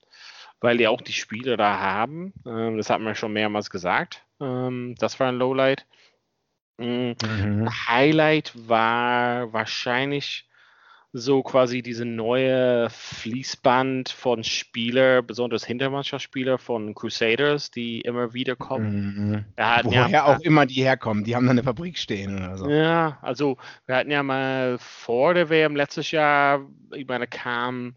weil 0.60 0.76
die 0.76 0.86
auch 0.86 1.00
die 1.00 1.12
Spiele 1.12 1.56
da 1.56 1.80
haben. 1.80 2.34
Ähm, 2.46 2.76
das 2.76 2.90
hat 2.90 3.00
man 3.00 3.14
schon 3.14 3.32
mehrmals 3.32 3.70
gesagt. 3.70 4.24
Ähm, 4.40 4.94
das 4.98 5.18
war 5.18 5.28
ein 5.28 5.38
Lowlight. 5.38 5.86
Mhm. 6.78 7.16
Highlight 7.88 8.52
war 8.68 9.52
wahrscheinlich 9.52 10.48
so 11.16 11.44
quasi 11.44 11.80
diese 11.80 12.04
neue 12.04 12.90
Fließband 12.90 14.08
von 14.08 14.42
Spieler, 14.42 15.22
besonders 15.22 15.64
Hintermannschaftsspieler 15.64 16.58
von 16.58 16.92
Crusaders, 16.92 17.70
die 17.70 18.00
immer 18.00 18.34
wieder 18.34 18.56
kommen. 18.56 19.14
Mhm. 19.16 19.44
Woher 19.84 20.08
ja, 20.08 20.24
auch 20.24 20.40
immer 20.40 20.66
die 20.66 20.82
herkommen, 20.82 21.22
die 21.22 21.36
haben 21.36 21.46
da 21.46 21.52
eine 21.52 21.62
Fabrik 21.62 21.98
stehen 21.98 22.36
oder 22.36 22.58
so. 22.58 22.68
Ja, 22.68 23.18
also 23.22 23.56
wir 23.86 23.94
hatten 23.94 24.10
ja 24.10 24.24
mal 24.24 24.76
vor 24.80 25.34
der 25.34 25.48
WM 25.50 25.76
letztes 25.76 26.10
Jahr, 26.10 26.66
ich 26.92 27.06
meine, 27.06 27.28
kam 27.28 27.94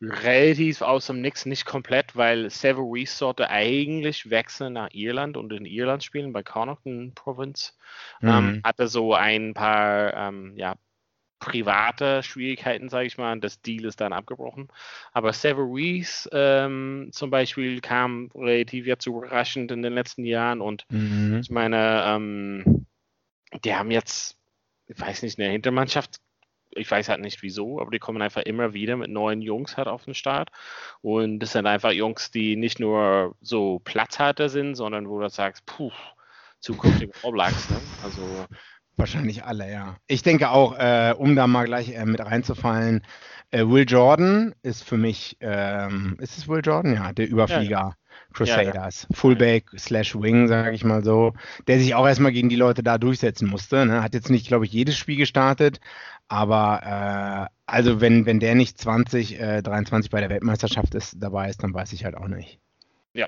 relativ 0.00 0.82
aus 0.82 1.06
dem 1.06 1.20
Nix, 1.20 1.46
nicht 1.46 1.66
komplett, 1.66 2.16
weil 2.16 2.48
Severies 2.48 3.18
sollte 3.18 3.50
eigentlich 3.50 4.30
wechseln 4.30 4.74
nach 4.74 4.88
Irland 4.92 5.36
und 5.36 5.52
in 5.52 5.66
Irland 5.66 6.02
spielen, 6.02 6.32
bei 6.32 6.42
Connaughton 6.42 7.12
Province. 7.14 7.72
Mhm. 8.20 8.28
Ähm, 8.28 8.60
hatte 8.64 8.88
so 8.88 9.14
ein 9.14 9.52
paar 9.54 10.14
ähm, 10.14 10.56
ja, 10.56 10.76
private 11.40 12.22
Schwierigkeiten, 12.22 12.88
sage 12.88 13.06
ich 13.06 13.18
mal. 13.18 13.38
Das 13.40 13.60
Deal 13.60 13.84
ist 13.84 14.00
dann 14.00 14.12
abgebrochen. 14.12 14.68
Aber 15.12 15.32
Severies 15.32 16.28
ähm, 16.32 17.08
zum 17.12 17.30
Beispiel 17.30 17.80
kam 17.80 18.30
relativ 18.34 18.86
jetzt 18.86 19.06
überraschend 19.06 19.70
in 19.72 19.82
den 19.82 19.94
letzten 19.94 20.24
Jahren 20.24 20.60
und 20.60 20.86
mhm. 20.90 21.40
ich 21.42 21.50
meine, 21.50 22.04
ähm, 22.06 22.86
die 23.64 23.74
haben 23.74 23.90
jetzt, 23.90 24.38
ich 24.86 25.00
weiß 25.00 25.22
nicht, 25.22 25.38
eine 25.38 25.50
Hintermannschaft. 25.50 26.20
Ich 26.72 26.90
weiß 26.90 27.08
halt 27.08 27.20
nicht 27.20 27.42
wieso, 27.42 27.80
aber 27.80 27.90
die 27.90 27.98
kommen 27.98 28.22
einfach 28.22 28.42
immer 28.42 28.72
wieder 28.72 28.96
mit 28.96 29.10
neuen 29.10 29.42
Jungs 29.42 29.76
halt 29.76 29.88
auf 29.88 30.04
den 30.04 30.14
Start. 30.14 30.50
Und 31.02 31.40
das 31.40 31.52
sind 31.52 31.66
einfach 31.66 31.92
Jungs, 31.92 32.30
die 32.30 32.56
nicht 32.56 32.80
nur 32.80 33.36
so 33.40 33.80
Platzhalter 33.80 34.48
sind, 34.48 34.74
sondern 34.74 35.08
wo 35.08 35.20
du 35.20 35.28
sagst, 35.28 35.66
puh, 35.66 35.92
zukünftige 36.60 37.12
All 37.22 37.32
Blacks, 37.32 37.70
ne? 37.70 37.76
Also 38.04 38.46
Wahrscheinlich 38.96 39.44
alle, 39.44 39.70
ja. 39.70 39.96
Ich 40.06 40.22
denke 40.22 40.50
auch, 40.50 40.78
äh, 40.78 41.14
um 41.16 41.34
da 41.34 41.46
mal 41.46 41.64
gleich 41.64 41.88
äh, 41.94 42.04
mit 42.04 42.20
reinzufallen, 42.20 43.02
äh, 43.50 43.66
Will 43.66 43.86
Jordan 43.88 44.54
ist 44.62 44.84
für 44.84 44.98
mich, 44.98 45.38
ähm, 45.40 46.16
ist 46.20 46.36
es 46.36 46.48
Will 46.48 46.60
Jordan? 46.62 46.94
Ja, 46.94 47.12
der 47.12 47.28
Überflieger. 47.28 47.70
Ja, 47.70 47.88
ja. 47.88 47.96
Crusaders, 48.32 49.02
ja, 49.02 49.08
ja. 49.10 49.16
Fullback 49.16 49.70
slash 49.76 50.14
Wing, 50.14 50.46
sage 50.46 50.72
ich 50.72 50.84
mal 50.84 51.02
so, 51.02 51.32
der 51.66 51.78
sich 51.78 51.94
auch 51.94 52.06
erstmal 52.06 52.32
gegen 52.32 52.48
die 52.48 52.56
Leute 52.56 52.82
da 52.82 52.98
durchsetzen 52.98 53.48
musste. 53.48 53.86
Ne? 53.86 54.02
Hat 54.02 54.14
jetzt 54.14 54.30
nicht, 54.30 54.46
glaube 54.46 54.66
ich, 54.66 54.72
jedes 54.72 54.96
Spiel 54.96 55.16
gestartet, 55.16 55.80
aber 56.30 57.48
äh, 57.50 57.54
also 57.66 58.00
wenn, 58.00 58.24
wenn 58.24 58.38
der 58.38 58.54
nicht 58.54 58.78
20, 58.78 59.40
äh, 59.40 59.62
23 59.62 60.10
bei 60.10 60.20
der 60.20 60.30
Weltmeisterschaft 60.30 60.94
ist, 60.94 61.16
dabei 61.18 61.50
ist, 61.50 61.62
dann 61.62 61.74
weiß 61.74 61.92
ich 61.92 62.04
halt 62.04 62.16
auch 62.16 62.28
nicht. 62.28 62.60
Ja. 63.12 63.26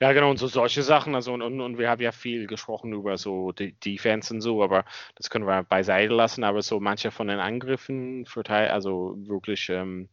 Ja, 0.00 0.12
genau, 0.14 0.30
und 0.30 0.38
so 0.38 0.46
solche 0.46 0.82
Sachen. 0.82 1.14
Also, 1.14 1.34
und, 1.34 1.42
und, 1.42 1.60
und 1.60 1.76
wir 1.76 1.90
haben 1.90 2.00
ja 2.00 2.12
viel 2.12 2.46
gesprochen 2.46 2.92
über 2.94 3.18
so 3.18 3.52
die 3.52 3.72
Defense 3.72 4.32
und 4.32 4.40
so, 4.40 4.62
aber 4.62 4.84
das 5.16 5.28
können 5.28 5.46
wir 5.46 5.62
beiseite 5.62 6.14
lassen. 6.14 6.42
Aber 6.42 6.62
so 6.62 6.80
manche 6.80 7.10
von 7.10 7.26
den 7.26 7.38
Angriffen, 7.38 8.24
also 8.46 9.14
wirklich 9.18 9.68
ähm, 9.68 10.08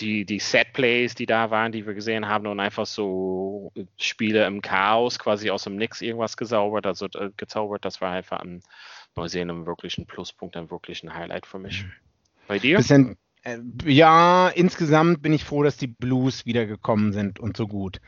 die, 0.00 0.24
die 0.24 0.38
Set-Plays, 0.38 1.14
die 1.14 1.26
da 1.26 1.50
waren, 1.50 1.72
die 1.72 1.86
wir 1.86 1.94
gesehen 1.94 2.28
haben, 2.28 2.46
und 2.46 2.60
einfach 2.60 2.86
so 2.86 3.72
Spiele 3.96 4.46
im 4.46 4.62
Chaos, 4.62 5.18
quasi 5.18 5.50
aus 5.50 5.64
dem 5.64 5.76
Nix 5.76 6.00
irgendwas 6.02 6.36
gezaubert, 6.36 6.86
also 6.86 7.06
äh, 7.06 7.30
gezaubert, 7.36 7.84
das 7.84 8.00
war 8.00 8.12
einfach 8.12 8.40
ein 8.40 8.62
Neusehen 9.14 9.66
wirklich 9.66 9.96
ein 9.98 10.06
Pluspunkt, 10.06 10.56
ein 10.56 10.70
wirklich 10.70 11.02
ein 11.02 11.14
Highlight 11.14 11.46
für 11.46 11.58
mich. 11.58 11.84
Mhm. 11.84 11.92
Bei 12.48 12.58
dir? 12.58 12.76
Bisschen, 12.76 13.16
äh, 13.42 13.58
ja, 13.84 14.48
insgesamt 14.48 15.22
bin 15.22 15.32
ich 15.32 15.44
froh, 15.44 15.62
dass 15.62 15.76
die 15.76 15.86
Blues 15.86 16.46
wiedergekommen 16.46 17.12
sind 17.12 17.40
und 17.40 17.56
so 17.56 17.66
gut 17.66 18.00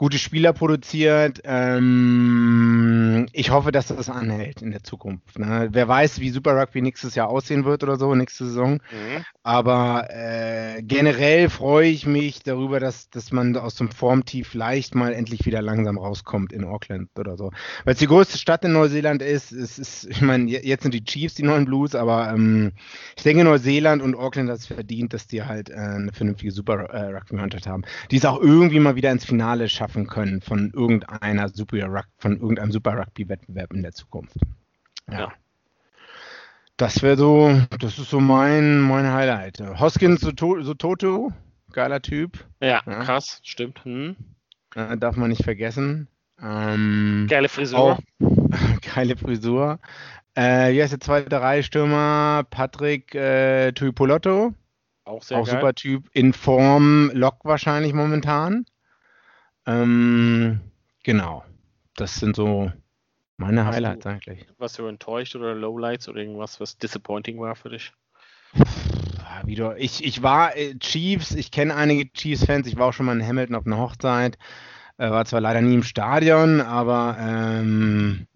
gute 0.00 0.16
Spieler 0.16 0.54
produziert. 0.54 1.42
Ähm, 1.44 3.26
ich 3.34 3.50
hoffe, 3.50 3.70
dass 3.70 3.88
das 3.88 4.08
anhält 4.08 4.62
in 4.62 4.70
der 4.70 4.82
Zukunft. 4.82 5.38
Ne? 5.38 5.68
Wer 5.72 5.88
weiß, 5.88 6.20
wie 6.20 6.30
Super 6.30 6.58
Rugby 6.58 6.80
nächstes 6.80 7.16
Jahr 7.16 7.28
aussehen 7.28 7.66
wird 7.66 7.82
oder 7.82 7.96
so, 7.96 8.14
nächste 8.14 8.46
Saison. 8.46 8.72
Mhm. 8.72 9.24
Aber 9.42 10.08
äh, 10.08 10.80
generell 10.82 11.50
freue 11.50 11.90
ich 11.90 12.06
mich 12.06 12.42
darüber, 12.42 12.80
dass, 12.80 13.10
dass 13.10 13.30
man 13.30 13.54
aus 13.58 13.74
dem 13.74 13.90
Formtief 13.90 14.54
leicht 14.54 14.94
mal 14.94 15.12
endlich 15.12 15.44
wieder 15.44 15.60
langsam 15.60 15.98
rauskommt 15.98 16.54
in 16.54 16.64
Auckland 16.64 17.10
oder 17.18 17.36
so. 17.36 17.50
Weil 17.84 17.92
es 17.92 17.98
die 17.98 18.06
größte 18.06 18.38
Stadt 18.38 18.64
in 18.64 18.72
Neuseeland 18.72 19.20
ist. 19.20 19.52
Es 19.52 19.78
ist, 19.78 20.06
ich 20.06 20.22
meine, 20.22 20.50
jetzt 20.50 20.82
sind 20.82 20.94
die 20.94 21.04
Chiefs 21.04 21.34
die 21.34 21.42
neuen 21.42 21.66
Blues, 21.66 21.94
aber 21.94 22.30
ähm, 22.30 22.72
ich 23.18 23.22
denke, 23.22 23.44
Neuseeland 23.44 24.00
und 24.00 24.14
Auckland 24.14 24.48
hat 24.48 24.60
es 24.60 24.66
verdient, 24.66 25.12
dass 25.12 25.26
die 25.26 25.42
halt 25.44 25.68
äh, 25.68 25.74
eine 25.74 26.12
vernünftige 26.14 26.52
Super 26.52 26.84
äh, 26.84 27.14
Rugby-Mannschaft 27.14 27.66
haben, 27.66 27.82
die 28.10 28.16
es 28.16 28.24
auch 28.24 28.40
irgendwie 28.40 28.80
mal 28.80 28.96
wieder 28.96 29.10
ins 29.10 29.26
Finale 29.26 29.68
schaffen 29.68 29.89
schaffen 29.90 30.06
können 30.06 30.40
von 30.40 30.70
irgendeiner 30.72 31.48
Super 31.48 32.04
von 32.18 32.40
irgendeinem 32.40 32.70
Super 32.70 32.96
Rugby 32.96 33.28
Wettbewerb 33.28 33.72
in 33.72 33.82
der 33.82 33.92
Zukunft. 33.92 34.36
Ja. 35.10 35.18
ja. 35.18 35.32
Das 36.76 37.02
wäre 37.02 37.16
so, 37.16 37.60
das 37.78 37.98
ist 37.98 38.08
so 38.08 38.20
mein, 38.20 38.80
mein 38.80 39.12
Highlight. 39.12 39.60
Hoskins 39.78 40.20
so, 40.20 40.30
so 40.62 40.74
Toto, 40.74 41.32
geiler 41.72 42.00
Typ. 42.00 42.44
Ja, 42.60 42.80
ja. 42.86 43.02
krass, 43.02 43.40
stimmt. 43.42 43.84
Hm. 43.84 44.16
Äh, 44.74 44.96
darf 44.96 45.16
man 45.16 45.30
nicht 45.30 45.42
vergessen. 45.42 46.08
Ähm, 46.40 47.26
geile 47.28 47.48
Frisur. 47.48 47.78
Auch, 47.78 47.98
geile 48.94 49.16
Frisur. 49.16 49.78
Äh, 50.34 50.70
hier 50.72 50.84
ist 50.84 50.92
der 50.92 51.00
zweite 51.00 51.40
Reihe-Stürmer, 51.40 52.44
Patrick 52.48 53.14
äh, 53.14 53.72
Tuipolotto. 53.72 54.54
Auch 55.04 55.22
sehr 55.22 55.38
Auch 55.38 55.46
geil. 55.46 55.56
super 55.56 55.74
Typ. 55.74 56.08
In 56.12 56.32
Form, 56.32 57.10
Lock 57.12 57.40
wahrscheinlich 57.42 57.92
momentan. 57.92 58.64
Ähm, 59.66 60.60
genau. 61.02 61.44
Das 61.96 62.16
sind 62.16 62.36
so 62.36 62.72
meine 63.36 63.64
Hast 63.64 63.74
Highlights 63.74 64.04
du, 64.04 64.08
eigentlich. 64.08 64.46
Was 64.58 64.74
du 64.74 64.86
enttäuscht 64.86 65.34
oder 65.36 65.54
Lowlights 65.54 66.08
oder 66.08 66.20
irgendwas, 66.20 66.60
was 66.60 66.76
disappointing 66.76 67.40
war 67.40 67.54
für 67.56 67.70
dich? 67.70 67.92
Wieder, 69.44 69.78
ich, 69.78 70.04
ich 70.04 70.22
war 70.22 70.56
äh, 70.56 70.76
Chiefs, 70.78 71.34
ich 71.34 71.50
kenne 71.50 71.74
einige 71.74 72.12
Chiefs-Fans, 72.12 72.66
ich 72.66 72.76
war 72.76 72.88
auch 72.88 72.92
schon 72.92 73.06
mal 73.06 73.18
in 73.18 73.26
Hamilton 73.26 73.56
auf 73.56 73.66
einer 73.66 73.78
Hochzeit, 73.78 74.36
äh, 74.98 75.10
war 75.10 75.24
zwar 75.24 75.40
leider 75.40 75.62
nie 75.62 75.74
im 75.74 75.82
Stadion, 75.82 76.60
aber 76.60 77.16
ähm, 77.18 78.26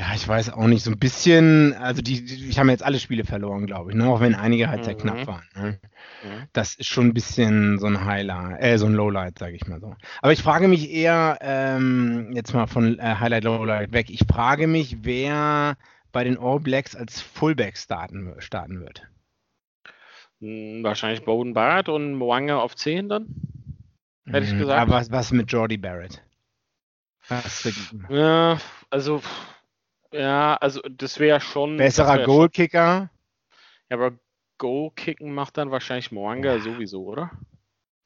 ja, 0.00 0.14
ich 0.14 0.26
weiß 0.26 0.54
auch 0.54 0.66
nicht, 0.66 0.82
so 0.82 0.90
ein 0.90 0.98
bisschen, 0.98 1.74
also 1.74 2.00
die, 2.00 2.24
die 2.24 2.48
ich 2.48 2.58
habe 2.58 2.70
jetzt 2.70 2.82
alle 2.82 2.98
Spiele 2.98 3.24
verloren, 3.24 3.66
glaube 3.66 3.90
ich, 3.90 3.96
ne? 3.96 4.06
auch 4.06 4.20
wenn 4.20 4.34
einige 4.34 4.70
halt 4.70 4.82
sehr 4.82 4.94
knapp 4.94 5.18
mhm. 5.18 5.26
waren. 5.26 5.48
Ne? 5.54 5.80
Mhm. 6.24 6.46
Das 6.54 6.74
ist 6.74 6.86
schon 6.86 7.08
ein 7.08 7.12
bisschen 7.12 7.78
so 7.78 7.86
ein 7.86 8.06
Highlight, 8.06 8.62
äh, 8.62 8.78
so 8.78 8.86
ein 8.86 8.94
Lowlight, 8.94 9.38
sage 9.38 9.56
ich 9.56 9.66
mal 9.66 9.78
so. 9.78 9.94
Aber 10.22 10.32
ich 10.32 10.42
frage 10.42 10.68
mich 10.68 10.90
eher, 10.90 11.36
ähm, 11.42 12.30
jetzt 12.32 12.54
mal 12.54 12.66
von 12.66 12.98
äh, 12.98 13.16
Highlight, 13.20 13.44
Lowlight 13.44 13.92
weg, 13.92 14.08
ich 14.08 14.24
frage 14.26 14.66
mich, 14.66 14.96
wer 15.02 15.76
bei 16.12 16.24
den 16.24 16.38
All 16.38 16.60
Blacks 16.60 16.96
als 16.96 17.20
Fullback 17.20 17.76
starten, 17.76 18.34
starten 18.38 18.80
wird. 18.80 19.06
Hm, 20.40 20.82
wahrscheinlich 20.82 21.26
Bowden 21.26 21.52
Barrett 21.52 21.90
und 21.90 22.14
Mwanga 22.14 22.56
auf 22.56 22.74
10 22.74 23.10
dann, 23.10 23.26
hätte 24.24 24.46
ich 24.46 24.52
hm, 24.52 24.60
gesagt. 24.60 24.80
Aber 24.80 24.92
was, 24.92 25.10
was 25.10 25.30
mit 25.30 25.52
Jordi 25.52 25.76
Barrett? 25.76 26.22
Was 27.28 27.68
ja, 28.08 28.58
also 28.88 29.20
ja, 30.12 30.56
also 30.56 30.80
das 30.82 31.18
wäre 31.18 31.40
schon. 31.40 31.76
Besserer 31.76 32.18
wär 32.18 32.26
Goalkicker. 32.26 33.10
Ja, 33.88 33.96
aber 33.96 34.12
Goalkicken 34.58 35.32
macht 35.32 35.56
dann 35.56 35.70
wahrscheinlich 35.70 36.12
Moanga 36.12 36.54
ja. 36.54 36.60
sowieso, 36.60 37.04
oder? 37.04 37.30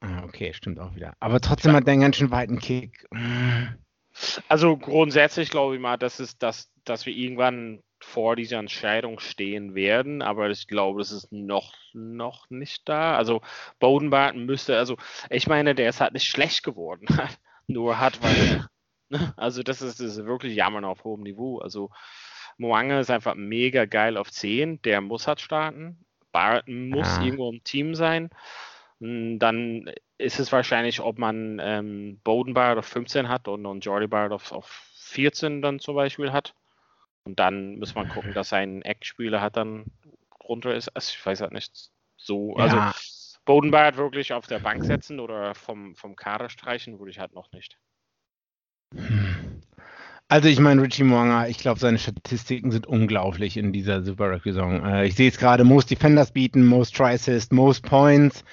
Ah, 0.01 0.23
okay, 0.23 0.53
stimmt 0.53 0.79
auch 0.79 0.95
wieder. 0.95 1.13
Aber 1.19 1.39
trotzdem 1.39 1.73
hat 1.73 1.85
der 1.85 1.93
einen 1.93 2.01
ganz 2.01 2.17
schön 2.17 2.31
weiten 2.31 2.59
Kick. 2.59 3.07
Also 4.47 4.77
grundsätzlich 4.77 5.49
glaube 5.49 5.75
ich 5.75 5.81
mal, 5.81 5.97
dass, 5.97 6.19
es, 6.19 6.37
dass, 6.37 6.71
dass 6.85 7.05
wir 7.05 7.13
irgendwann 7.13 7.81
vor 7.99 8.35
dieser 8.35 8.59
Entscheidung 8.59 9.19
stehen 9.19 9.73
werden, 9.73 10.21
aber 10.21 10.49
ich 10.49 10.67
glaube, 10.67 10.99
das 10.99 11.11
ist 11.11 11.31
noch, 11.31 11.73
noch 11.93 12.49
nicht 12.49 12.87
da. 12.87 13.17
Also 13.17 13.41
Bodenbarton 13.79 14.45
müsste, 14.45 14.77
also 14.77 14.97
ich 15.29 15.47
meine, 15.47 15.75
der 15.75 15.89
ist 15.89 16.01
halt 16.01 16.13
nicht 16.13 16.27
schlecht 16.27 16.63
geworden, 16.63 17.07
nur 17.67 17.99
hat, 17.99 18.21
weil? 18.23 18.65
Also 19.37 19.63
das 19.63 19.81
ist, 19.81 19.99
das 19.99 20.17
ist 20.17 20.25
wirklich 20.25 20.55
Jammern 20.55 20.85
auf 20.85 21.03
hohem 21.03 21.21
Niveau. 21.21 21.59
Also 21.59 21.91
Moange 22.57 22.99
ist 22.99 23.11
einfach 23.11 23.35
mega 23.35 23.85
geil 23.85 24.17
auf 24.17 24.31
10, 24.31 24.81
der 24.81 25.01
muss 25.01 25.27
halt 25.27 25.41
starten. 25.41 26.05
Barton 26.31 26.89
muss 26.89 27.17
ja. 27.17 27.23
irgendwo 27.23 27.49
im 27.51 27.63
Team 27.63 27.95
sein. 27.95 28.29
Hm, 28.99 29.39
dann 29.39 29.91
ist 30.17 30.39
es 30.39 30.51
wahrscheinlich, 30.51 31.01
ob 31.01 31.17
man 31.17 31.59
ähm, 31.61 32.19
Bowden 32.23 32.53
Barrett 32.53 32.77
auf 32.77 32.85
15 32.85 33.29
hat 33.29 33.47
und, 33.47 33.65
und 33.65 33.83
Jordi 33.85 34.07
Barrett 34.07 34.31
auf, 34.31 34.51
auf 34.51 34.67
14 34.95 35.61
dann 35.61 35.79
zum 35.79 35.95
Beispiel 35.95 36.31
hat. 36.31 36.53
Und 37.25 37.39
dann 37.39 37.79
muss 37.79 37.95
man 37.95 38.07
gucken, 38.07 38.33
dass 38.33 38.49
sein 38.49 38.81
Eckspieler 38.83 39.41
hat 39.41 39.57
dann 39.57 39.85
runter 40.43 40.73
ist. 40.75 40.89
Also 40.89 41.13
ich 41.17 41.25
weiß 41.25 41.41
halt 41.41 41.53
nicht 41.53 41.89
so. 42.17 42.55
Also 42.55 42.77
ja. 42.77 42.93
Bowden 43.45 43.71
Barrett 43.71 43.97
wirklich 43.97 44.33
auf 44.33 44.47
der 44.47 44.59
Bank 44.59 44.83
setzen 44.83 45.19
oder 45.19 45.55
vom, 45.55 45.95
vom 45.95 46.15
Kader 46.15 46.49
streichen, 46.49 46.99
würde 46.99 47.11
ich 47.11 47.19
halt 47.19 47.33
noch 47.33 47.51
nicht. 47.51 47.77
Also 50.27 50.49
ich 50.49 50.59
meine, 50.59 50.81
Richie 50.81 51.03
Mwanga, 51.03 51.47
ich 51.47 51.59
glaube, 51.59 51.79
seine 51.79 51.99
Statistiken 51.99 52.71
sind 52.71 52.87
unglaublich 52.87 53.57
in 53.57 53.71
dieser 53.71 54.01
Super 54.01 54.31
Rugby-Saison. 54.31 54.83
Äh, 54.83 55.05
ich 55.05 55.15
sehe 55.15 55.29
es 55.29 55.37
gerade, 55.37 55.63
most 55.63 55.91
Defenders 55.91 56.31
beaten, 56.31 56.65
most 56.65 56.99
Assist, 56.99 57.53
most 57.53 57.83
Points, 57.83 58.43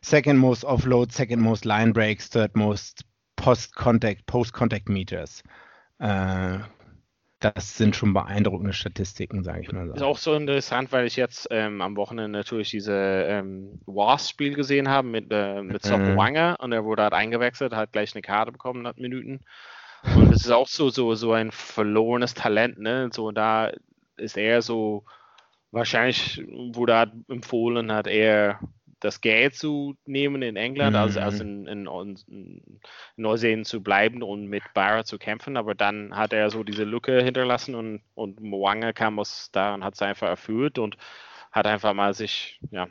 second 0.00 0.38
most 0.38 0.64
Offload, 0.64 1.12
second 1.12 1.42
most 1.42 1.66
Line 1.66 1.92
Breaks, 1.92 2.30
third 2.30 2.56
most 2.56 3.04
Post-Contact, 3.36 4.24
Post-Contact 4.26 4.88
Meters. 4.88 5.42
Äh, 5.98 6.58
das 7.40 7.76
sind 7.76 7.94
schon 7.94 8.14
beeindruckende 8.14 8.72
Statistiken, 8.72 9.44
sage 9.44 9.60
ich 9.60 9.70
mal 9.70 9.86
so. 9.86 9.94
Ist 9.94 10.02
auch 10.02 10.18
so 10.18 10.34
interessant, 10.34 10.90
weil 10.92 11.06
ich 11.06 11.16
jetzt 11.16 11.46
ähm, 11.50 11.80
am 11.82 11.96
Wochenende 11.96 12.36
natürlich 12.36 12.70
diese 12.70 12.94
ähm, 12.94 13.80
Wasp-Spiel 13.86 14.54
gesehen 14.54 14.88
habe 14.88 15.06
mit, 15.06 15.26
äh, 15.30 15.62
mit 15.62 15.84
Sop 15.84 16.00
mhm. 16.00 16.18
und 16.18 16.72
er 16.72 16.84
wurde 16.84 17.02
halt 17.02 17.12
eingewechselt, 17.12 17.74
hat 17.74 17.92
gleich 17.92 18.14
eine 18.14 18.22
Karte 18.22 18.50
bekommen 18.50 18.82
nach 18.82 18.96
Minuten. 18.96 19.40
Und 20.02 20.32
es 20.32 20.44
ist 20.44 20.50
auch 20.50 20.68
so, 20.68 20.90
so, 20.90 21.14
so 21.14 21.32
ein 21.32 21.50
verlorenes 21.50 22.34
Talent, 22.34 22.78
ne? 22.78 23.10
So, 23.12 23.30
da 23.32 23.72
ist 24.16 24.36
er 24.36 24.62
so, 24.62 25.04
wahrscheinlich 25.70 26.42
wurde 26.48 26.92
er 26.92 27.12
empfohlen, 27.28 27.92
hat 27.92 28.06
er 28.06 28.60
das 29.00 29.20
Geld 29.20 29.54
zu 29.54 29.96
nehmen 30.06 30.42
in 30.42 30.56
England, 30.56 30.92
mhm. 30.92 31.02
also, 31.02 31.20
also 31.20 31.44
in, 31.44 31.66
in, 31.66 31.86
in, 31.86 32.80
Neuseeland 33.16 33.66
zu 33.66 33.82
bleiben 33.82 34.22
und 34.22 34.46
mit 34.46 34.62
Barra 34.74 35.04
zu 35.04 35.18
kämpfen, 35.18 35.56
aber 35.56 35.74
dann 35.74 36.16
hat 36.16 36.32
er 36.32 36.50
so 36.50 36.64
diese 36.64 36.84
Lücke 36.84 37.22
hinterlassen 37.22 37.74
und, 37.74 38.02
und 38.14 38.40
Mwanga 38.40 38.92
kam 38.92 39.18
aus 39.18 39.50
da 39.52 39.74
und 39.74 39.84
hat 39.84 39.94
es 39.94 40.02
einfach 40.02 40.28
erfüllt 40.28 40.78
und 40.78 40.96
hat 41.52 41.66
einfach 41.66 41.94
mal 41.94 42.12
sich, 42.14 42.60
ja, 42.70 42.88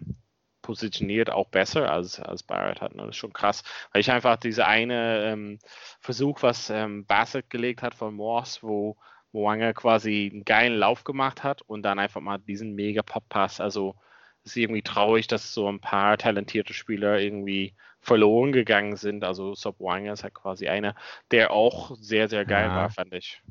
positioniert 0.67 1.29
auch 1.29 1.47
besser 1.47 1.89
als, 1.89 2.19
als 2.19 2.43
Barrett 2.43 2.81
hat. 2.81 2.93
Ne? 2.93 3.03
Das 3.03 3.11
ist 3.11 3.15
schon 3.15 3.31
krass, 3.31 3.63
weil 3.93 4.01
ich 4.01 4.11
einfach 4.11 4.35
diese 4.35 4.67
eine 4.67 5.23
ähm, 5.23 5.59
Versuch, 6.01 6.43
was 6.43 6.69
ähm, 6.69 7.05
Bassett 7.05 7.49
gelegt 7.49 7.81
hat 7.81 7.95
von 7.95 8.13
Morse, 8.13 8.59
wo 8.63 8.97
Moanga 9.31 9.71
quasi 9.71 10.29
einen 10.29 10.43
geilen 10.43 10.77
Lauf 10.77 11.05
gemacht 11.05 11.41
hat 11.41 11.61
und 11.61 11.83
dann 11.83 11.99
einfach 11.99 12.19
mal 12.19 12.37
diesen 12.37 12.75
mega 12.75 13.01
Pop-Pass. 13.01 13.61
Also 13.61 13.95
es 14.43 14.51
ist 14.51 14.57
irgendwie 14.57 14.81
traurig, 14.81 15.27
dass 15.27 15.53
so 15.53 15.69
ein 15.69 15.79
paar 15.79 16.17
talentierte 16.17 16.73
Spieler 16.73 17.17
irgendwie 17.17 17.73
verloren 18.01 18.51
gegangen 18.51 18.97
sind. 18.97 19.23
Also 19.23 19.55
Sob 19.55 19.79
Wanga 19.79 20.11
ist 20.11 20.23
halt 20.23 20.33
quasi 20.33 20.67
einer, 20.67 20.95
der 21.31 21.51
auch 21.51 21.95
sehr, 21.97 22.27
sehr 22.27 22.43
geil 22.43 22.67
ja. 22.67 22.75
war, 22.75 22.89
fand 22.89 23.13
ich. 23.13 23.41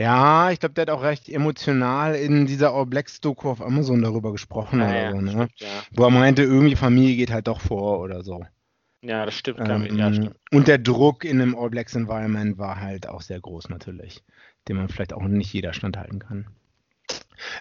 Ja, 0.00 0.50
ich 0.50 0.60
glaube, 0.60 0.72
der 0.72 0.82
hat 0.82 0.90
auch 0.90 1.02
recht 1.02 1.28
emotional 1.28 2.14
in 2.14 2.46
dieser 2.46 2.72
All 2.72 2.86
Blacks 2.86 3.20
Doku 3.20 3.50
auf 3.50 3.60
Amazon 3.60 4.00
darüber 4.00 4.32
gesprochen 4.32 4.80
oder 4.80 5.02
ja, 5.02 5.10
so, 5.10 5.20
ne? 5.20 5.30
stimmt, 5.30 5.52
ja. 5.56 5.68
Wo 5.92 6.04
er 6.04 6.10
meinte, 6.10 6.42
irgendwie 6.42 6.74
Familie 6.74 7.16
geht 7.16 7.30
halt 7.30 7.48
doch 7.48 7.60
vor 7.60 8.00
oder 8.00 8.22
so. 8.22 8.42
Ja, 9.02 9.26
das 9.26 9.34
stimmt, 9.34 9.62
glaub 9.62 9.82
ich. 9.82 9.90
Ähm, 9.90 9.98
Ja, 9.98 10.10
stimmt. 10.10 10.36
und 10.52 10.68
der 10.68 10.78
Druck 10.78 11.24
in 11.26 11.42
einem 11.42 11.54
All 11.54 11.68
Blacks 11.68 11.94
Environment 11.94 12.56
war 12.56 12.80
halt 12.80 13.06
auch 13.08 13.20
sehr 13.20 13.40
groß 13.40 13.68
natürlich, 13.68 14.24
den 14.68 14.78
man 14.78 14.88
vielleicht 14.88 15.12
auch 15.12 15.22
nicht 15.22 15.52
jeder 15.52 15.74
standhalten 15.74 16.18
kann. 16.18 16.46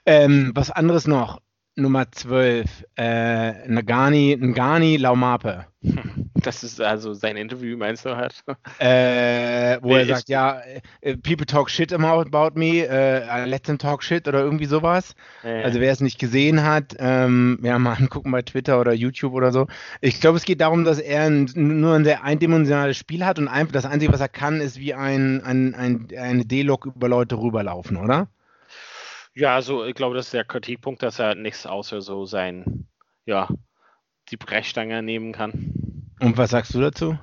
Ähm, 0.05 0.51
was 0.55 0.71
anderes 0.71 1.07
noch, 1.07 1.41
Nummer 1.75 2.09
12, 2.09 2.85
äh, 2.95 3.67
Ngani, 3.67 4.37
Ngani 4.39 4.95
Laumape. 4.95 5.65
Das 6.49 6.63
ist 6.63 6.81
also 6.81 7.13
sein 7.13 7.37
Interview, 7.37 7.77
meinst 7.77 8.05
du 8.05 8.15
halt? 8.15 8.43
Äh, 8.79 9.77
wo 9.83 9.89
Nee, 9.89 9.99
er 9.99 10.05
sagt, 10.07 10.29
ja, 10.29 10.59
äh, 11.01 11.15
people 11.15 11.45
talk 11.45 11.69
shit 11.69 11.93
about 11.93 12.21
about 12.21 12.57
me, 12.59 12.87
äh, 12.87 13.45
let 13.45 13.65
them 13.65 13.77
talk 13.77 14.01
shit 14.01 14.27
oder 14.27 14.39
irgendwie 14.39 14.65
sowas. 14.65 15.13
Ja, 15.43 15.61
Also 15.61 15.79
wer 15.79 15.91
es 15.91 16.01
nicht 16.01 16.17
gesehen 16.17 16.63
hat, 16.63 16.95
ähm, 16.97 17.59
ja, 17.61 17.77
mal 17.77 17.93
angucken 17.99 18.31
bei 18.31 18.41
Twitter 18.41 18.81
oder 18.81 18.93
YouTube 18.93 19.33
oder 19.33 19.51
so. 19.51 19.67
Ich 20.01 20.19
glaube, 20.21 20.37
es 20.37 20.43
geht 20.43 20.59
darum, 20.59 20.85
dass 20.85 20.97
er 20.97 21.25
ein, 21.25 21.51
nur 21.53 21.93
ein 21.93 22.03
sehr 22.03 22.23
eindimensionales 22.23 22.97
Spiel 22.97 23.23
hat 23.23 23.37
und 23.37 23.47
ein, 23.47 23.71
das 23.71 23.85
Einzige, 23.85 24.11
was 24.11 24.21
er 24.21 24.29
kann, 24.29 24.59
ist 24.59 24.79
wie 24.79 24.95
ein, 24.95 25.43
ein, 25.43 25.75
ein, 25.75 26.07
eine 26.17 26.45
D-Log 26.45 26.87
über 26.87 27.09
Leute 27.09 27.37
rüberlaufen, 27.37 27.95
oder? 27.95 28.27
Ja, 29.35 29.53
also 29.53 29.85
ich 29.85 29.93
glaube, 29.93 30.15
das 30.15 30.25
ist 30.25 30.33
der 30.33 30.45
Kritikpunkt, 30.45 31.03
dass 31.03 31.19
er 31.19 31.35
nichts 31.35 31.67
außer 31.67 32.01
so 32.01 32.25
sein, 32.25 32.87
ja, 33.25 33.47
die 34.29 34.37
Brechstange 34.37 35.03
nehmen 35.03 35.31
kann. 35.31 35.88
Und 36.19 36.37
was 36.37 36.51
sagst 36.51 36.73
du 36.73 36.81
dazu? 36.81 37.17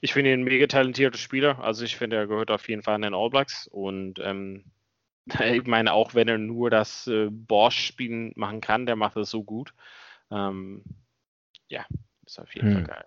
Ich 0.00 0.12
finde 0.12 0.32
ihn 0.32 0.40
ein 0.40 0.44
mega 0.44 0.66
talentierter 0.66 1.18
Spieler. 1.18 1.58
Also 1.62 1.84
ich 1.84 1.96
finde, 1.96 2.16
er 2.16 2.26
gehört 2.26 2.50
auf 2.50 2.68
jeden 2.68 2.82
Fall 2.82 2.96
in 2.96 3.02
den 3.02 3.14
All 3.14 3.30
Blacks. 3.30 3.66
Und 3.66 4.18
ähm, 4.20 4.64
ich 5.40 5.66
meine, 5.66 5.92
auch 5.92 6.14
wenn 6.14 6.28
er 6.28 6.38
nur 6.38 6.70
das 6.70 7.06
äh, 7.06 7.28
Bosch-Spielen 7.30 8.32
machen 8.36 8.60
kann, 8.60 8.86
der 8.86 8.96
macht 8.96 9.16
das 9.16 9.30
so 9.30 9.42
gut. 9.42 9.74
Ähm, 10.30 10.82
ja, 11.68 11.84
ist 12.24 12.40
auf 12.40 12.54
jeden 12.54 12.68
Hm. 12.68 12.74
Fall 12.74 12.84
geil. 12.84 13.04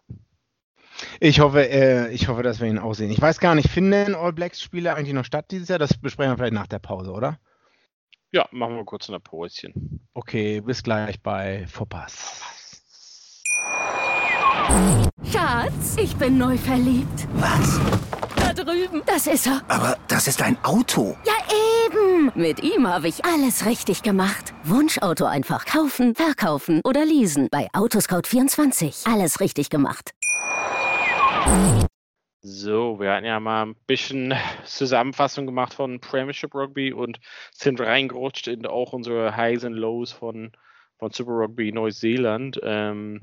Ich 1.21 1.39
hoffe, 1.39 1.69
äh, 1.69 2.11
ich 2.13 2.27
hoffe, 2.27 2.43
dass 2.43 2.59
wir 2.59 2.67
ihn 2.67 2.77
auch 2.77 2.93
sehen. 2.93 3.11
Ich 3.11 3.21
weiß 3.21 3.39
gar 3.39 3.55
nicht, 3.55 3.69
finden 3.69 4.15
All 4.15 4.33
Blacks 4.33 4.61
Spiele 4.61 4.95
eigentlich 4.95 5.13
noch 5.13 5.25
statt 5.25 5.45
dieses 5.51 5.69
Jahr? 5.69 5.79
Das 5.79 5.97
besprechen 5.97 6.33
wir 6.33 6.37
vielleicht 6.37 6.53
nach 6.53 6.67
der 6.67 6.79
Pause, 6.79 7.11
oder? 7.11 7.39
Ja, 8.31 8.47
machen 8.51 8.75
wir 8.75 8.85
kurz 8.85 9.09
ein 9.09 9.21
Päuschen. 9.21 10.07
Okay, 10.13 10.61
bis 10.61 10.83
gleich 10.83 11.21
bei 11.21 11.65
Vorpass. 11.67 12.68
Schatz, 15.31 15.95
ich 15.97 16.15
bin 16.15 16.37
neu 16.37 16.57
verliebt. 16.57 17.27
Was? 17.35 17.79
Da 18.35 18.53
drüben. 18.53 19.01
Das 19.05 19.27
ist 19.27 19.47
er. 19.47 19.61
Aber 19.67 19.97
das 20.07 20.27
ist 20.27 20.41
ein 20.41 20.57
Auto. 20.63 21.15
Ja, 21.25 21.33
eben. 21.85 22.31
Mit 22.35 22.63
ihm 22.63 22.87
habe 22.87 23.07
ich 23.07 23.25
alles 23.25 23.65
richtig 23.65 24.03
gemacht. 24.03 24.53
Wunschauto 24.63 25.25
einfach 25.25 25.65
kaufen, 25.65 26.15
verkaufen 26.15 26.81
oder 26.83 27.05
leasen. 27.05 27.47
Bei 27.51 27.67
Autoscout24. 27.73 29.11
Alles 29.11 29.39
richtig 29.39 29.69
gemacht. 29.69 30.11
So, 32.41 32.99
wir 32.99 33.11
hatten 33.11 33.25
ja 33.25 33.39
mal 33.39 33.65
ein 33.65 33.75
bisschen 33.85 34.33
Zusammenfassung 34.65 35.45
gemacht 35.45 35.73
von 35.73 35.99
Premiership 35.99 36.55
Rugby 36.55 36.93
und 36.93 37.19
sind 37.51 37.81
reingerutscht 37.81 38.47
in 38.47 38.65
auch 38.65 38.93
unsere 38.93 39.35
Highs 39.35 39.65
und 39.65 39.73
Lows 39.73 40.13
von, 40.13 40.51
von 40.97 41.11
Super 41.11 41.31
Rugby 41.31 41.71
Neuseeland. 41.71 42.59
Ähm, 42.63 43.19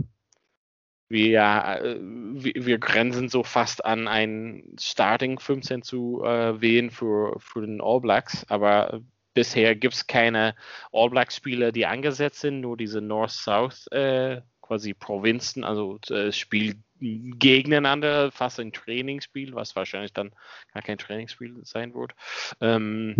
wir, 1.08 1.40
äh, 1.40 1.96
wir, 2.00 2.66
wir 2.66 2.78
grenzen 2.78 3.28
so 3.28 3.42
fast 3.42 3.84
an 3.84 4.08
ein 4.08 4.64
Starting 4.78 5.38
15 5.38 5.82
zu 5.82 6.22
äh, 6.24 6.60
wählen 6.60 6.90
für, 6.90 7.38
für 7.38 7.60
den 7.60 7.80
All 7.80 8.00
Blacks, 8.00 8.44
aber 8.48 9.00
bisher 9.34 9.76
gibt 9.76 9.94
es 9.94 10.06
keine 10.06 10.54
All 10.92 11.10
Blacks 11.10 11.36
Spieler, 11.36 11.72
die 11.72 11.86
angesetzt 11.86 12.40
sind, 12.40 12.60
nur 12.60 12.76
diese 12.76 13.00
North-South 13.00 13.86
äh, 13.92 14.40
quasi 14.62 14.94
Provinzen, 14.94 15.62
also 15.62 15.98
äh, 16.10 16.32
Spiel 16.32 16.76
gegeneinander, 16.98 18.32
fast 18.32 18.58
ein 18.58 18.72
Trainingsspiel, 18.72 19.54
was 19.54 19.76
wahrscheinlich 19.76 20.12
dann 20.12 20.32
gar 20.72 20.82
kein 20.82 20.98
Trainingsspiel 20.98 21.60
sein 21.64 21.94
wird. 21.94 22.14
Ähm, 22.60 23.14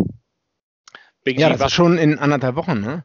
Big 1.24 1.38
Ja, 1.38 1.48
G, 1.48 1.58
das 1.58 1.66
ist 1.66 1.74
schon 1.74 1.98
in 1.98 2.18
anderthalb 2.18 2.56
Wochen, 2.56 2.80
ne? 2.80 3.04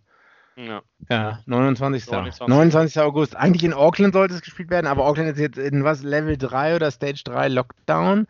Ja. 0.56 0.82
Ja, 1.10 1.40
29. 1.46 2.06
29. 2.08 2.48
29. 2.48 3.02
August. 3.02 3.36
Eigentlich 3.36 3.64
in 3.64 3.74
Auckland 3.74 4.14
sollte 4.14 4.36
es 4.36 4.42
gespielt 4.42 4.70
werden, 4.70 4.88
aber 4.88 5.06
Auckland 5.06 5.30
ist 5.30 5.40
jetzt 5.40 5.58
in 5.58 5.84
was, 5.84 6.04
Level 6.04 6.38
3 6.38 6.76
oder 6.76 6.92
Stage 6.92 7.22
3 7.26 7.48
Lockdown. 7.48 8.28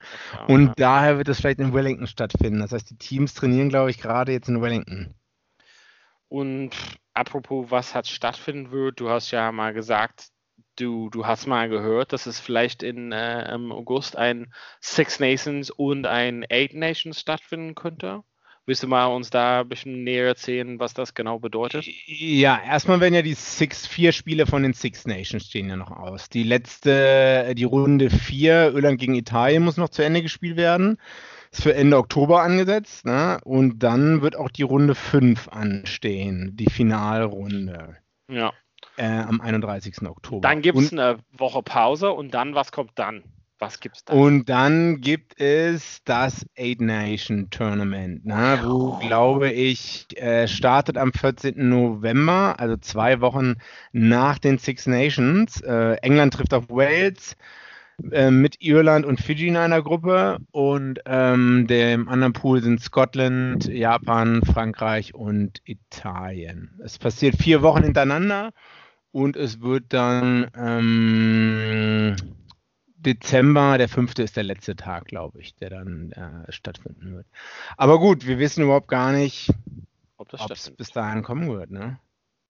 Und 0.47 0.67
ja. 0.67 0.73
daher 0.77 1.17
wird 1.17 1.27
es 1.29 1.39
vielleicht 1.39 1.59
in 1.59 1.73
Wellington 1.73 2.07
stattfinden. 2.07 2.59
Das 2.59 2.71
heißt, 2.71 2.89
die 2.89 2.97
Teams 2.97 3.33
trainieren, 3.33 3.69
glaube 3.69 3.89
ich, 3.89 3.97
gerade 3.97 4.31
jetzt 4.31 4.49
in 4.49 4.61
Wellington. 4.61 5.13
Und 6.29 6.71
apropos, 7.13 7.71
was 7.71 7.93
hat 7.93 8.07
stattfinden 8.07 8.71
wird, 8.71 8.99
du 8.99 9.09
hast 9.09 9.31
ja 9.31 9.51
mal 9.51 9.73
gesagt, 9.73 10.29
du, 10.77 11.09
du 11.09 11.25
hast 11.25 11.47
mal 11.47 11.69
gehört, 11.69 12.13
dass 12.13 12.25
es 12.25 12.39
vielleicht 12.39 12.83
in, 12.83 13.11
äh, 13.11 13.53
im 13.53 13.71
August 13.71 14.15
ein 14.15 14.53
Six 14.79 15.19
Nations 15.19 15.69
und 15.69 16.05
ein 16.05 16.45
Eight 16.49 16.73
Nations 16.73 17.19
stattfinden 17.19 17.75
könnte. 17.75 18.23
Willst 18.67 18.83
du 18.83 18.87
mal 18.87 19.07
uns 19.07 19.31
da 19.31 19.61
ein 19.61 19.69
bisschen 19.69 20.03
näher 20.03 20.27
erzählen, 20.27 20.79
was 20.79 20.93
das 20.93 21.15
genau 21.15 21.39
bedeutet? 21.39 21.85
Ja, 22.05 22.61
erstmal 22.63 22.99
werden 22.99 23.15
ja 23.15 23.23
die 23.23 23.33
Six, 23.33 23.87
vier 23.87 24.11
Spiele 24.11 24.45
von 24.45 24.61
den 24.61 24.73
Six 24.73 25.07
Nations 25.07 25.47
stehen 25.47 25.67
ja 25.67 25.75
noch 25.75 25.89
aus. 25.89 26.29
Die 26.29 26.43
letzte, 26.43 27.53
die 27.55 27.63
Runde 27.63 28.11
vier, 28.11 28.71
Irland 28.73 28.99
gegen 28.99 29.15
Italien, 29.15 29.63
muss 29.63 29.77
noch 29.77 29.89
zu 29.89 30.03
Ende 30.03 30.21
gespielt 30.21 30.57
werden. 30.57 30.97
Ist 31.51 31.63
für 31.63 31.73
Ende 31.73 31.97
Oktober 31.97 32.43
angesetzt. 32.43 33.03
Ne? 33.05 33.39
Und 33.43 33.79
dann 33.79 34.21
wird 34.21 34.35
auch 34.35 34.49
die 34.49 34.63
Runde 34.63 34.93
fünf 34.93 35.47
anstehen, 35.47 36.55
die 36.55 36.69
Finalrunde. 36.69 37.97
Ja. 38.29 38.53
Äh, 38.95 39.07
am 39.07 39.41
31. 39.41 40.03
Oktober. 40.03 40.47
Dann 40.47 40.61
gibt 40.61 40.77
es 40.77 40.91
eine 40.91 41.17
Woche 41.31 41.63
Pause 41.63 42.11
und 42.11 42.33
dann, 42.35 42.53
was 42.53 42.71
kommt 42.71 42.91
dann? 42.95 43.23
Was 43.61 43.79
gibt's 43.79 44.03
dann? 44.03 44.17
Und 44.17 44.49
dann 44.49 45.01
gibt 45.01 45.39
es 45.39 46.03
das 46.03 46.47
Eight 46.57 46.81
Nation 46.81 47.51
Tournament, 47.51 48.25
ne, 48.25 48.59
wo, 48.63 48.97
glaube 48.97 49.51
ich, 49.51 50.07
äh, 50.17 50.47
startet 50.47 50.97
am 50.97 51.13
14. 51.13 51.69
November, 51.69 52.55
also 52.57 52.75
zwei 52.77 53.21
Wochen 53.21 53.57
nach 53.91 54.39
den 54.39 54.57
Six 54.57 54.87
Nations. 54.87 55.61
Äh, 55.61 55.97
England 56.01 56.33
trifft 56.33 56.55
auf 56.55 56.69
Wales 56.69 57.37
äh, 58.11 58.31
mit 58.31 58.63
Irland 58.63 59.05
und 59.05 59.21
Fiji 59.21 59.49
in 59.49 59.57
einer 59.57 59.83
Gruppe 59.83 60.39
und 60.49 60.99
ähm, 61.05 61.67
dem 61.67 62.09
anderen 62.09 62.33
Pool 62.33 62.63
sind 62.63 62.81
Scotland, 62.81 63.67
Japan, 63.67 64.41
Frankreich 64.43 65.13
und 65.13 65.61
Italien. 65.65 66.79
Es 66.83 66.97
passiert 66.97 67.35
vier 67.35 67.61
Wochen 67.61 67.83
hintereinander 67.83 68.53
und 69.11 69.35
es 69.35 69.61
wird 69.61 69.83
dann 69.89 70.47
ähm, 70.57 72.15
Dezember, 73.01 73.77
der 73.77 73.89
fünfte 73.89 74.23
ist 74.23 74.37
der 74.37 74.43
letzte 74.43 74.75
Tag, 74.75 75.05
glaube 75.05 75.39
ich, 75.39 75.55
der 75.55 75.69
dann 75.71 76.11
äh, 76.11 76.51
stattfinden 76.51 77.15
wird. 77.15 77.27
Aber 77.77 77.99
gut, 77.99 78.27
wir 78.27 78.39
wissen 78.39 78.63
überhaupt 78.63 78.87
gar 78.87 79.11
nicht, 79.11 79.51
Ob 80.17 80.31
es 80.33 80.71
bis 80.71 80.91
dahin 80.91 81.23
kommen 81.23 81.49
wird, 81.49 81.71
ne? 81.71 81.99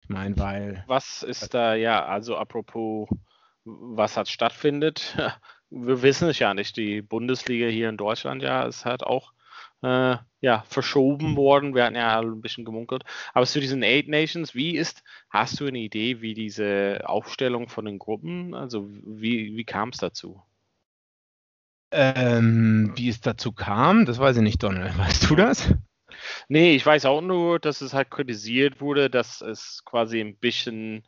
Ich 0.03 0.09
meine, 0.09 0.37
weil. 0.37 0.83
Was 0.87 1.23
ist 1.23 1.53
da, 1.53 1.75
ja, 1.75 2.05
also 2.05 2.35
apropos, 2.35 3.07
was 3.63 4.17
hat 4.17 4.27
stattfindet? 4.27 5.17
Wir 5.73 6.01
wissen 6.01 6.27
es 6.27 6.37
ja 6.37 6.53
nicht. 6.53 6.75
Die 6.75 7.01
Bundesliga 7.01 7.67
hier 7.67 7.87
in 7.87 7.95
Deutschland, 7.95 8.43
ja, 8.43 8.63
ist 8.63 8.83
halt 8.83 9.03
auch 9.03 9.31
äh, 9.81 10.17
ja, 10.41 10.63
verschoben 10.67 11.35
worden. 11.35 11.75
Wir 11.75 11.85
hatten 11.85 11.95
ja 11.95 12.19
ein 12.19 12.41
bisschen 12.41 12.65
gemunkelt. 12.65 13.03
Aber 13.33 13.45
zu 13.45 13.59
diesen 13.59 13.83
Eight 13.83 14.07
Nations, 14.07 14.55
wie 14.55 14.75
ist, 14.75 15.03
hast 15.29 15.59
du 15.59 15.67
eine 15.67 15.79
Idee, 15.79 16.21
wie 16.21 16.33
diese 16.33 17.01
Aufstellung 17.05 17.69
von 17.69 17.85
den 17.85 17.99
Gruppen, 17.99 18.55
also 18.55 18.89
wie, 18.89 19.55
wie 19.55 19.65
kam 19.65 19.89
es 19.89 19.97
dazu? 19.97 20.41
Ähm, 21.91 22.93
wie 22.95 23.09
es 23.09 23.21
dazu 23.21 23.51
kam, 23.51 24.05
das 24.05 24.17
weiß 24.17 24.37
ich 24.37 24.43
nicht, 24.43 24.63
Donald. 24.63 24.97
Weißt 24.97 25.29
du 25.29 25.35
das? 25.35 25.73
Nee, 26.47 26.75
ich 26.75 26.85
weiß 26.85 27.05
auch 27.05 27.21
nur, 27.21 27.59
dass 27.59 27.81
es 27.81 27.93
halt 27.93 28.11
kritisiert 28.11 28.81
wurde, 28.81 29.09
dass 29.09 29.41
es 29.41 29.83
quasi 29.85 30.19
ein 30.19 30.35
bisschen, 30.35 31.03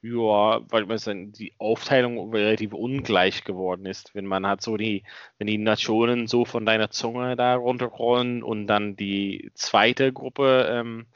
ja, 0.00 0.60
weil 0.70 0.86
die 1.32 1.54
Aufteilung 1.58 2.32
relativ 2.32 2.72
ungleich 2.72 3.44
geworden 3.44 3.86
ist. 3.86 4.14
Wenn 4.14 4.26
man 4.26 4.46
hat 4.46 4.62
so 4.62 4.76
die, 4.76 5.02
wenn 5.38 5.48
die 5.48 5.58
Nationen 5.58 6.28
so 6.28 6.44
von 6.44 6.64
deiner 6.64 6.90
Zunge 6.90 7.34
da 7.36 7.56
runterrollen 7.56 8.42
und 8.42 8.66
dann 8.68 8.94
die 8.96 9.50
zweite 9.54 10.12
Gruppe, 10.12 10.68
ähm, 10.70 11.06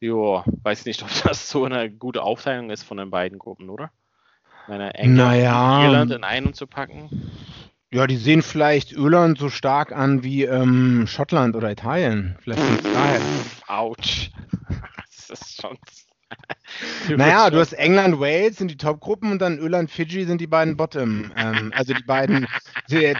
ja, 0.00 0.44
weiß 0.62 0.84
nicht, 0.86 1.02
ob 1.04 1.08
das 1.24 1.48
so 1.48 1.64
eine 1.64 1.90
gute 1.90 2.22
Aufteilung 2.22 2.70
ist 2.70 2.84
von 2.84 2.98
den 2.98 3.10
beiden 3.10 3.38
Gruppen, 3.38 3.68
oder? 3.68 3.90
Meine 4.68 4.94
England 4.94 5.16
Naja. 5.16 5.78
und 5.78 5.84
Irland 5.84 6.12
in 6.12 6.24
einen 6.24 6.54
zu 6.54 6.66
packen. 6.66 7.30
Ja, 7.90 8.06
die 8.06 8.16
sehen 8.16 8.42
vielleicht 8.42 8.92
Irland 8.92 9.38
so 9.38 9.50
stark 9.50 9.92
an 9.92 10.24
wie 10.24 10.44
ähm, 10.44 11.06
Schottland 11.06 11.54
oder 11.54 11.70
Italien. 11.70 12.36
Vielleicht 12.40 12.60
daher. 12.84 13.20
Autsch. 13.66 14.30
Das 15.28 15.40
ist 15.40 15.62
schon. 15.62 15.78
Naja, 17.08 17.50
du 17.50 17.58
hast 17.58 17.72
England, 17.72 18.18
Wales 18.20 18.56
sind 18.56 18.70
die 18.70 18.76
Top-Gruppen 18.76 19.32
und 19.32 19.40
dann 19.40 19.58
Irland, 19.58 19.90
Fiji 19.90 20.24
sind 20.24 20.40
die 20.40 20.46
beiden 20.46 20.76
Bottom. 20.76 21.30
Ähm, 21.36 21.72
also 21.74 21.94
die 21.94 22.02
beiden 22.02 22.46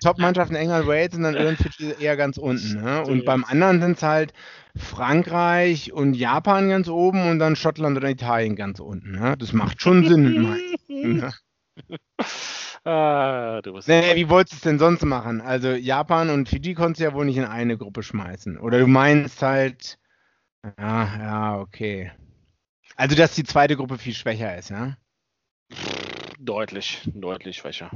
Top-Mannschaften 0.03 0.57
England, 0.57 0.87
Wales 0.87 1.15
und 1.15 1.23
dann 1.23 1.35
Irland, 1.35 1.59
Fiji 1.59 1.95
eher 2.01 2.17
ganz 2.17 2.37
unten. 2.37 2.83
Ne? 2.83 3.03
Und 3.05 3.25
beim 3.25 3.45
anderen 3.45 3.81
sind 3.81 3.97
es 3.97 4.03
halt 4.03 4.33
Frankreich 4.77 5.93
und 5.93 6.15
Japan 6.15 6.69
ganz 6.69 6.89
oben 6.89 7.29
und 7.29 7.39
dann 7.39 7.57
Schottland 7.57 7.97
oder 7.97 8.11
Italien 8.11 8.57
ganz 8.57 8.81
unten. 8.81 9.13
Ne? 9.13 9.37
Das 9.39 9.53
macht 9.53 9.81
schon 9.81 10.07
Sinn. 10.07 10.57
ne? 10.89 11.33
Ah, 12.85 13.63
du 13.63 13.73
bist 13.73 13.89
nee, 13.89 14.15
wie 14.15 14.29
wolltest 14.29 14.53
du 14.53 14.57
es 14.57 14.63
denn 14.63 14.79
sonst 14.79 15.05
machen? 15.05 15.41
Also 15.41 15.71
Japan 15.71 16.29
und 16.29 16.49
Fiji 16.51 16.75
konntest 16.75 17.01
du 17.01 17.05
ja 17.05 17.15
wohl 17.15 17.25
nicht 17.25 17.39
in 17.39 17.45
eine 17.45 17.79
Gruppe 17.79 18.03
schmeißen. 18.03 18.59
Oder 18.59 18.79
du 18.79 18.87
meinst 18.87 19.41
halt, 19.41 19.99
ja, 20.79 21.19
ja, 21.19 21.59
okay. 21.59 22.13
Also, 22.97 23.17
dass 23.17 23.35
die 23.35 23.45
zweite 23.45 23.77
Gruppe 23.77 23.99
viel 23.99 24.15
schwächer 24.15 24.57
ist, 24.57 24.71
ja? 24.71 24.97
Deutlich, 26.39 27.03
deutlich 27.13 27.57
schwächer. 27.57 27.91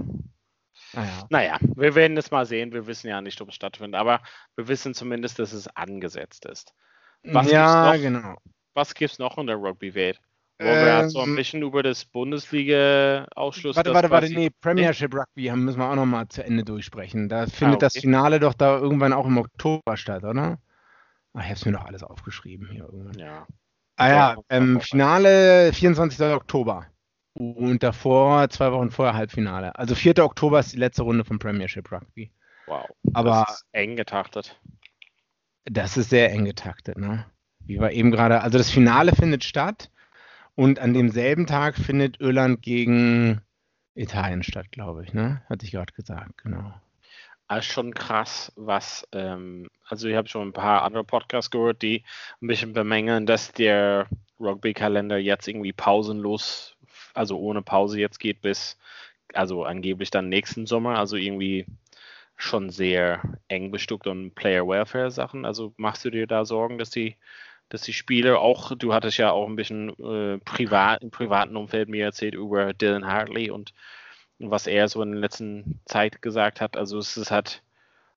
Naja. 0.93 1.27
naja, 1.29 1.59
wir 1.61 1.95
werden 1.95 2.17
es 2.17 2.31
mal 2.31 2.47
sehen. 2.47 2.73
Wir 2.73 2.87
wissen 2.87 3.09
ja 3.09 3.21
nicht, 3.21 3.41
ob 3.41 3.51
es 3.51 3.55
stattfindet, 3.55 4.01
aber 4.01 4.21
wir 4.57 4.69
wissen 4.69 4.95
zumindest, 4.95 5.39
dass 5.39 5.53
es 5.53 5.69
angesetzt 5.69 6.47
ist. 6.47 6.75
Was 7.25 7.51
ja, 7.51 7.93
noch, 7.93 8.01
genau. 8.01 8.37
Was 8.75 8.95
gibt 8.95 9.13
es 9.13 9.19
noch 9.19 9.37
in 9.39 9.47
der 9.47 9.57
Rugby-Welt? 9.57 10.19
Wollen 10.61 10.71
ähm, 10.71 10.85
wir 10.85 11.11
so 11.11 11.21
ein 11.21 11.37
bisschen 11.37 11.63
über 11.63 11.83
das 11.83 12.05
Bundesliga-Ausschluss. 12.05 13.77
Warte, 13.77 13.95
warte, 13.95 14.11
warte, 14.11 14.29
nee, 14.33 14.51
Premiership 14.51 15.15
Rugby 15.15 15.47
haben, 15.47 15.65
müssen 15.65 15.79
wir 15.79 15.89
auch 15.89 15.95
nochmal 15.95 16.27
zu 16.29 16.43
Ende 16.43 16.65
durchsprechen. 16.65 17.29
Da 17.29 17.47
findet 17.47 17.63
ah, 17.63 17.69
okay. 17.75 17.79
das 17.79 17.93
Finale 17.99 18.41
doch 18.41 18.55
da 18.55 18.79
irgendwann 18.79 19.13
auch 19.13 19.27
im 19.27 19.39
Oktober 19.39 19.97
statt, 19.97 20.25
oder? 20.25 20.59
Ach, 21.35 21.45
ich 21.45 21.51
hab's 21.51 21.65
mir 21.65 21.73
doch 21.73 21.85
alles 21.85 22.03
aufgeschrieben 22.03 22.69
hier 22.71 22.85
irgendwann. 22.85 23.19
Ja. 23.19 23.47
Ah 23.99 24.09
ja, 24.09 24.37
ähm, 24.49 24.81
Finale 24.81 25.73
24. 25.73 26.21
Oktober. 26.33 26.87
Und 27.35 27.83
davor, 27.83 28.49
zwei 28.49 28.71
Wochen 28.73 28.91
vorher, 28.91 29.15
Halbfinale. 29.15 29.75
Also 29.77 29.95
4. 29.97 30.25
Oktober 30.25 30.61
ist 30.61 30.73
die 30.73 30.79
letzte 30.79 31.03
Runde 31.03 31.25
vom 31.25 31.39
Premiership 31.39 31.91
Rugby. 31.91 32.31
Wow. 32.67 32.87
Aber 33.13 33.45
das 33.47 33.57
ist 33.57 33.67
eng 33.73 33.97
getaktet. 33.97 34.61
Das 35.65 35.97
ist 35.97 36.11
sehr 36.11 36.31
eng 36.33 36.45
getaktet, 36.45 36.97
ne? 36.97 37.27
Wie 37.61 37.81
wir 37.81 37.91
eben 37.91 38.11
gerade, 38.11 38.41
also 38.43 38.57
das 38.57 38.71
Finale 38.71 39.13
findet 39.15 39.45
statt 39.45 39.91
und 40.55 40.79
an 40.79 40.95
demselben 40.95 41.47
Tag 41.47 41.77
findet 41.77 42.21
Irland 42.21 42.63
gegen 42.63 43.41
Italien 43.95 44.43
statt, 44.45 44.71
glaube 44.71 45.05
ich, 45.05 45.13
ne? 45.13 45.43
Hatte 45.49 45.67
ich 45.67 45.73
gerade 45.73 45.93
gesagt, 45.93 46.39
genau. 46.43 46.73
Also 47.49 47.63
schon 47.73 47.95
krass, 47.95 48.53
was, 48.57 49.09
ähm, 49.13 49.71
also 49.87 50.07
ich 50.09 50.15
habe 50.17 50.29
schon 50.29 50.49
ein 50.49 50.53
paar 50.53 50.83
andere 50.83 51.05
Podcasts 51.05 51.51
gehört, 51.51 51.81
die 51.83 52.05
ein 52.43 52.47
bisschen 52.47 52.75
bemängeln, 52.75 53.25
dass 53.27 53.53
der 53.53 54.07
Rugby-Kalender 54.39 55.17
jetzt 55.17 55.49
irgendwie 55.49 55.73
pausenlos, 55.73 56.77
also 57.15 57.39
ohne 57.39 57.63
Pause 57.63 57.99
jetzt 58.01 58.19
geht 58.21 58.43
bis, 58.43 58.79
also 59.33 59.65
angeblich 59.65 60.11
dann 60.11 60.29
nächsten 60.29 60.67
Sommer, 60.67 60.99
also 60.99 61.17
irgendwie 61.17 61.67
schon 62.37 62.71
sehr 62.71 63.23
eng 63.49 63.71
bestückt 63.71 64.07
und 64.07 64.35
Player 64.35 64.69
Welfare 64.69 65.11
Sachen. 65.11 65.45
Also 65.45 65.73
machst 65.79 66.05
du 66.05 66.11
dir 66.11 66.27
da 66.27 66.45
Sorgen, 66.45 66.79
dass 66.79 66.91
die 66.91 67.17
dass 67.71 67.83
die 67.83 67.93
Spieler 67.93 68.41
auch, 68.41 68.75
du 68.77 68.95
hattest 68.95 69.19
ja 69.19 69.31
auch 69.31 69.47
ein 69.47 69.57
bisschen 69.57 69.91
äh, 69.99 70.39
privat, 70.39 71.03
im 71.03 71.11
privaten 71.11 71.57
Umfeld 71.57 71.89
mir 71.89 72.05
erzählt 72.07 72.35
über 72.35 72.73
Dylan 72.73 73.07
Hartley 73.07 73.51
und 73.51 73.75
was 74.39 74.67
er 74.67 74.89
so 74.89 75.03
in 75.03 75.13
der 75.13 75.21
letzten 75.21 75.81
Zeit 75.85 76.23
gesagt 76.23 76.61
hat. 76.61 76.77
Also 76.77 76.99
es 76.99 77.17
ist 77.17 77.31
halt 77.31 77.63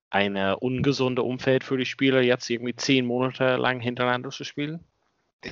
eine 0.10 0.60
ungesunde 0.60 1.24
Umfeld 1.24 1.64
für 1.64 1.78
die 1.78 1.86
Spieler, 1.86 2.22
jetzt 2.22 2.50
irgendwie 2.50 2.76
zehn 2.76 3.06
Monate 3.06 3.56
lang 3.56 3.80
hintereinander 3.80 4.30
zu 4.30 4.44
spielen. 4.44 4.82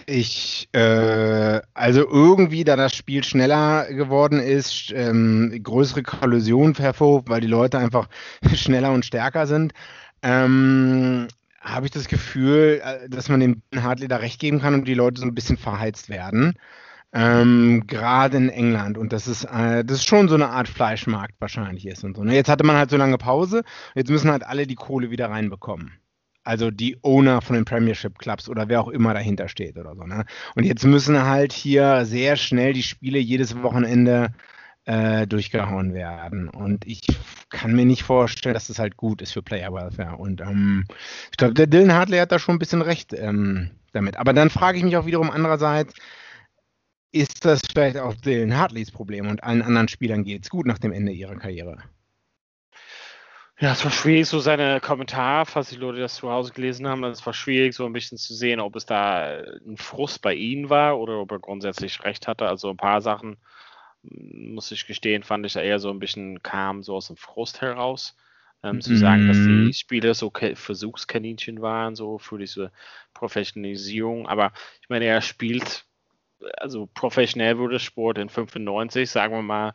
Ich, 0.06 0.70
äh, 0.74 1.62
also 1.74 2.08
irgendwie, 2.08 2.64
da 2.64 2.76
das 2.76 2.96
Spiel 2.96 3.24
schneller 3.24 3.92
geworden 3.92 4.40
ist, 4.40 4.92
ähm, 4.94 5.60
größere 5.64 6.04
Kollisionen 6.04 6.76
hervorruft, 6.76 7.28
weil 7.30 7.42
die 7.42 7.48
Leute 7.48 7.80
einfach 7.80 8.08
schneller 8.54 8.92
und 8.92 9.06
stärker 9.06 9.48
sind. 9.48 9.74
Ähm, 10.22 11.28
habe 11.62 11.88
ich 11.88 11.92
das 11.92 12.08
Gefühl, 12.08 12.82
äh, 12.84 13.10
dass 13.10 13.30
man 13.30 13.40
dem 13.40 13.64
Hartley 13.76 14.08
da 14.08 14.18
recht 14.18 14.40
geben 14.40 14.62
kann 14.62 14.76
und 14.76 14.88
die 14.88 14.94
Leute 14.94 15.22
so 15.22 15.26
ein 15.26 15.34
bisschen 15.34 15.58
verheizt 15.58 16.10
werden. 16.10 16.54
Ähm, 17.12 17.86
Gerade 17.88 18.38
in 18.38 18.50
England. 18.50 18.98
Und 18.98 19.14
das 19.14 19.28
ist, 19.28 19.46
äh, 19.46 19.84
das 19.84 19.98
ist 19.98 20.08
schon 20.08 20.30
so 20.30 20.36
eine 20.36 20.50
Art 20.50 20.68
Fleischmarkt 20.68 21.36
wahrscheinlich 21.40 21.88
ist 21.88 22.04
und 22.04 22.16
so. 22.16 22.24
Ne? 22.24 22.36
Jetzt 22.36 22.50
hatte 22.50 22.64
man 22.64 22.78
halt 22.78 22.92
so 22.92 22.98
lange 22.98 23.18
Pause, 23.18 23.64
jetzt 23.96 24.10
müssen 24.12 24.32
halt 24.32 24.44
alle 24.44 24.68
die 24.68 24.76
Kohle 24.76 25.10
wieder 25.10 25.30
reinbekommen. 25.30 25.94
Also 26.44 26.72
die 26.72 26.98
Owner 27.04 27.42
von 27.42 27.56
den 27.56 27.66
Premiership 27.66 28.18
Clubs 28.18 28.48
oder 28.50 28.70
wer 28.70 28.82
auch 28.82 28.88
immer 28.88 29.14
dahinter 29.14 29.48
steht 29.48 29.78
oder 29.78 29.96
so. 29.96 30.04
Ne? 30.04 30.26
Und 30.56 30.64
jetzt 30.64 30.86
müssen 30.86 31.24
halt 31.24 31.52
hier 31.52 32.06
sehr 32.06 32.36
schnell 32.38 32.74
die 32.74 32.84
Spiele 32.84 33.20
jedes 33.20 33.62
Wochenende 33.62 34.34
äh, 34.86 35.28
durchgehauen 35.28 35.94
werden. 35.94 36.48
Und 36.48 36.88
ich 36.88 37.02
kann 37.50 37.76
mir 37.76 37.86
nicht 37.86 38.04
vorstellen, 38.04 38.54
dass 38.54 38.68
das 38.68 38.80
halt 38.80 38.98
gut 38.98 39.22
ist 39.22 39.34
für 39.34 39.44
Player 39.44 39.74
Welfare. 39.74 40.18
Und 40.18 40.42
ähm, 40.42 40.86
ich 41.32 41.38
glaube, 41.38 41.54
der 41.54 41.68
Dylan 41.68 41.94
Hartley 41.94 42.18
hat 42.18 42.32
da 42.32 42.40
schon 42.40 42.56
ein 42.56 42.60
bisschen 42.60 42.82
recht 42.82 43.14
ähm, 43.14 43.72
damit. 43.94 44.18
Aber 44.18 44.34
dann 44.34 44.50
frage 44.50 44.78
ich 44.78 44.84
mich 44.84 44.98
auch 44.98 45.06
wiederum 45.06 45.30
andererseits, 45.30 45.94
ist 47.12 47.46
das 47.46 47.62
vielleicht 47.72 47.98
auch 47.98 48.14
Dylan 48.16 48.56
Hartleys 48.56 48.92
Problem 48.92 49.28
und 49.28 49.44
allen 49.44 49.62
anderen 49.62 49.88
Spielern 49.88 50.24
geht 50.24 50.44
es 50.44 50.50
gut 50.50 50.66
nach 50.66 50.80
dem 50.80 50.92
Ende 50.92 51.12
ihrer 51.12 51.36
Karriere? 51.36 51.78
Ja, 53.60 53.74
es 53.74 53.84
war 53.84 53.92
schwierig, 53.92 54.26
so 54.28 54.40
seine 54.40 54.80
Kommentare, 54.80 55.46
falls 55.46 55.70
die 55.70 55.76
Leute 55.76 56.00
das 56.00 56.16
zu 56.16 56.32
Hause 56.32 56.54
gelesen 56.54 56.88
haben, 56.88 57.04
es 57.04 57.26
war 57.26 57.34
schwierig, 57.34 57.74
so 57.74 57.86
ein 57.86 57.92
bisschen 57.92 58.18
zu 58.18 58.34
sehen, 58.34 58.62
ob 58.62 58.76
es 58.78 58.86
da 58.86 59.42
ein 59.68 59.76
Frust 59.76 60.22
bei 60.22 60.34
ihnen 60.34 60.70
war 60.70 60.98
oder 60.98 61.20
ob 61.20 61.32
er 61.32 61.40
grundsätzlich 61.40 62.02
recht 62.06 62.28
hatte. 62.28 62.48
Also 62.48 62.70
ein 62.70 62.78
paar 62.78 63.02
Sachen 63.02 63.38
muss 64.02 64.72
ich 64.72 64.88
gestehen, 64.88 65.24
fand 65.24 65.46
ich 65.46 65.58
eher 65.58 65.80
so 65.80 65.90
ein 65.90 66.00
bisschen 66.00 66.42
kam 66.42 66.84
so 66.84 66.96
aus 66.96 67.08
dem 67.08 67.18
Frust 67.18 67.60
heraus. 67.62 68.16
Ähm, 68.62 68.82
zu 68.82 68.98
sagen, 68.98 69.26
dass 69.26 69.38
die 69.38 69.48
mhm. 69.48 69.72
Spieler 69.72 70.14
so 70.14 70.34
Versuchskaninchen 70.34 71.62
waren, 71.62 71.96
so 71.96 72.18
für 72.18 72.38
diese 72.38 72.74
Professionalisierung. 73.14 74.28
Aber 74.28 74.52
ich 74.82 74.90
meine, 74.90 75.06
er 75.06 75.22
spielt, 75.22 75.86
also 76.58 76.88
professionell 76.94 77.58
wurde 77.58 77.80
Sport 77.80 78.18
in 78.18 78.30
95, 78.30 79.10
sagen 79.10 79.34
wir 79.34 79.42
mal, 79.42 79.74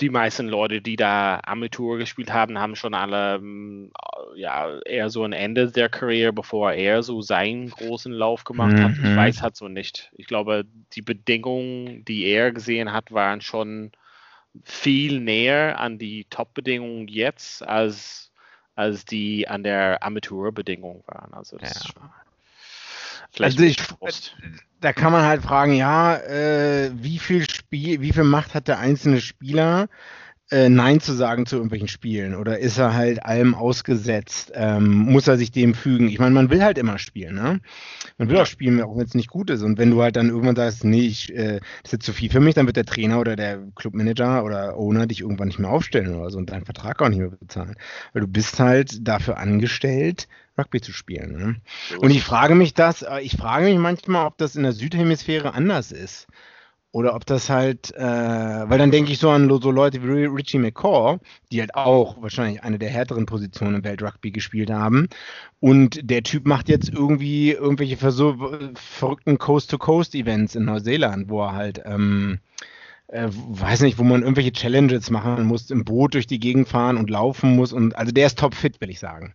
die 0.00 0.10
meisten 0.10 0.48
Leute, 0.48 0.80
die 0.80 0.96
da 0.96 1.40
Amateur 1.44 1.98
gespielt 1.98 2.32
haben, 2.32 2.58
haben 2.58 2.74
schon 2.74 2.94
alle 2.94 3.36
ähm, 3.36 3.92
ja 4.34 4.78
eher 4.80 5.08
so 5.08 5.22
ein 5.22 5.32
Ende 5.32 5.70
der 5.70 5.88
Karriere, 5.88 6.32
bevor 6.32 6.72
er 6.72 7.02
so 7.02 7.22
seinen 7.22 7.70
großen 7.70 8.12
Lauf 8.12 8.44
gemacht 8.44 8.72
mhm. 8.72 8.82
hat. 8.82 8.92
Ich 8.92 8.98
mhm. 8.98 9.16
weiß 9.16 9.42
halt 9.42 9.56
so 9.56 9.68
nicht. 9.68 10.10
Ich 10.16 10.26
glaube, 10.26 10.64
die 10.94 11.02
Bedingungen, 11.02 12.04
die 12.04 12.24
er 12.24 12.50
gesehen 12.50 12.92
hat, 12.92 13.12
waren 13.12 13.40
schon 13.40 13.92
viel 14.64 15.20
näher 15.20 15.78
an 15.78 15.98
die 15.98 16.26
Top-Bedingungen 16.28 17.06
jetzt, 17.08 17.62
als, 17.66 18.32
als 18.74 19.04
die 19.04 19.46
an 19.46 19.62
der 19.62 20.02
Amateurbedingung 20.02 21.04
waren. 21.06 21.34
Also 21.34 21.56
das 21.56 21.92
ja. 21.94 22.23
Vielleicht 23.34 23.58
also 23.58 23.68
ich, 23.68 24.34
da 24.80 24.92
kann 24.92 25.12
man 25.12 25.24
halt 25.24 25.42
fragen, 25.42 25.74
ja, 25.74 26.16
äh, 26.16 26.90
wie 26.94 27.18
viel 27.18 27.48
Spiel, 27.50 28.00
wie 28.00 28.12
viel 28.12 28.24
Macht 28.24 28.54
hat 28.54 28.68
der 28.68 28.78
einzelne 28.78 29.20
Spieler, 29.20 29.88
äh, 30.50 30.68
Nein 30.68 31.00
zu 31.00 31.12
sagen 31.12 31.46
zu 31.46 31.56
irgendwelchen 31.56 31.88
Spielen? 31.88 32.34
Oder 32.34 32.58
ist 32.58 32.78
er 32.78 32.94
halt 32.94 33.24
allem 33.24 33.54
ausgesetzt? 33.54 34.52
Ähm, 34.54 34.90
muss 34.90 35.26
er 35.26 35.36
sich 35.36 35.50
dem 35.50 35.74
fügen? 35.74 36.08
Ich 36.08 36.18
meine, 36.18 36.34
man 36.34 36.50
will 36.50 36.62
halt 36.62 36.78
immer 36.78 36.98
spielen, 36.98 37.34
ne? 37.34 37.60
Man 38.18 38.28
will 38.28 38.38
auch 38.38 38.46
spielen, 38.46 38.80
auch 38.82 38.96
wenn 38.96 39.06
es 39.06 39.14
nicht 39.14 39.30
gut 39.30 39.50
ist. 39.50 39.62
Und 39.62 39.78
wenn 39.78 39.90
du 39.90 40.02
halt 40.02 40.16
dann 40.16 40.28
irgendwann 40.28 40.56
sagst, 40.56 40.84
nee, 40.84 41.06
ich, 41.06 41.34
äh, 41.34 41.60
das 41.82 41.84
ist 41.84 41.92
jetzt 41.92 42.06
zu 42.06 42.12
viel 42.12 42.30
für 42.30 42.40
mich, 42.40 42.54
dann 42.54 42.66
wird 42.66 42.76
der 42.76 42.84
Trainer 42.84 43.20
oder 43.20 43.36
der 43.36 43.58
Clubmanager 43.74 44.44
oder 44.44 44.76
Owner 44.76 45.06
dich 45.06 45.20
irgendwann 45.20 45.48
nicht 45.48 45.58
mehr 45.58 45.70
aufstellen 45.70 46.14
oder 46.14 46.30
so 46.30 46.38
und 46.38 46.50
deinen 46.50 46.64
Vertrag 46.64 47.00
auch 47.02 47.08
nicht 47.08 47.18
mehr 47.18 47.30
bezahlen. 47.30 47.76
Weil 48.12 48.22
du 48.22 48.28
bist 48.28 48.60
halt 48.60 49.06
dafür 49.06 49.38
angestellt, 49.38 50.28
Rugby 50.58 50.80
zu 50.80 50.92
spielen. 50.92 51.32
Ne? 51.32 51.56
Und 51.98 52.10
ich 52.10 52.22
frage 52.22 52.54
mich 52.54 52.74
das, 52.74 53.02
äh, 53.02 53.20
ich 53.20 53.36
frage 53.36 53.66
mich 53.66 53.78
manchmal, 53.78 54.26
ob 54.26 54.38
das 54.38 54.56
in 54.56 54.62
der 54.62 54.72
Südhemisphäre 54.72 55.54
anders 55.54 55.90
ist. 55.90 56.26
Oder 56.94 57.16
ob 57.16 57.26
das 57.26 57.50
halt, 57.50 57.92
äh, 57.96 58.00
weil 58.04 58.78
dann 58.78 58.92
denke 58.92 59.10
ich 59.10 59.18
so 59.18 59.28
an 59.28 59.48
so 59.60 59.72
Leute 59.72 60.00
wie 60.04 60.26
Richie 60.26 60.60
McCaw, 60.60 61.18
die 61.50 61.58
halt 61.58 61.74
auch 61.74 62.22
wahrscheinlich 62.22 62.62
eine 62.62 62.78
der 62.78 62.88
härteren 62.88 63.26
Positionen 63.26 63.74
im 63.74 63.84
Weltrugby 63.84 64.30
gespielt 64.30 64.70
haben. 64.70 65.08
Und 65.58 66.08
der 66.08 66.22
Typ 66.22 66.46
macht 66.46 66.68
jetzt 66.68 66.88
irgendwie 66.88 67.50
irgendwelche 67.50 67.96
verrückten 67.96 69.38
Coast-to-Coast-Events 69.38 70.54
in 70.54 70.66
Neuseeland, 70.66 71.28
wo 71.28 71.42
er 71.42 71.54
halt, 71.54 71.82
ähm, 71.84 72.38
äh, 73.08 73.26
weiß 73.28 73.80
nicht, 73.80 73.98
wo 73.98 74.04
man 74.04 74.22
irgendwelche 74.22 74.52
Challenges 74.52 75.10
machen 75.10 75.46
muss, 75.46 75.72
im 75.72 75.84
Boot 75.84 76.14
durch 76.14 76.28
die 76.28 76.38
Gegend 76.38 76.68
fahren 76.68 76.96
und 76.96 77.10
laufen 77.10 77.56
muss. 77.56 77.72
Und 77.72 77.96
also 77.98 78.12
der 78.12 78.28
ist 78.28 78.38
topfit, 78.38 78.80
will 78.80 78.90
ich 78.90 79.00
sagen. 79.00 79.34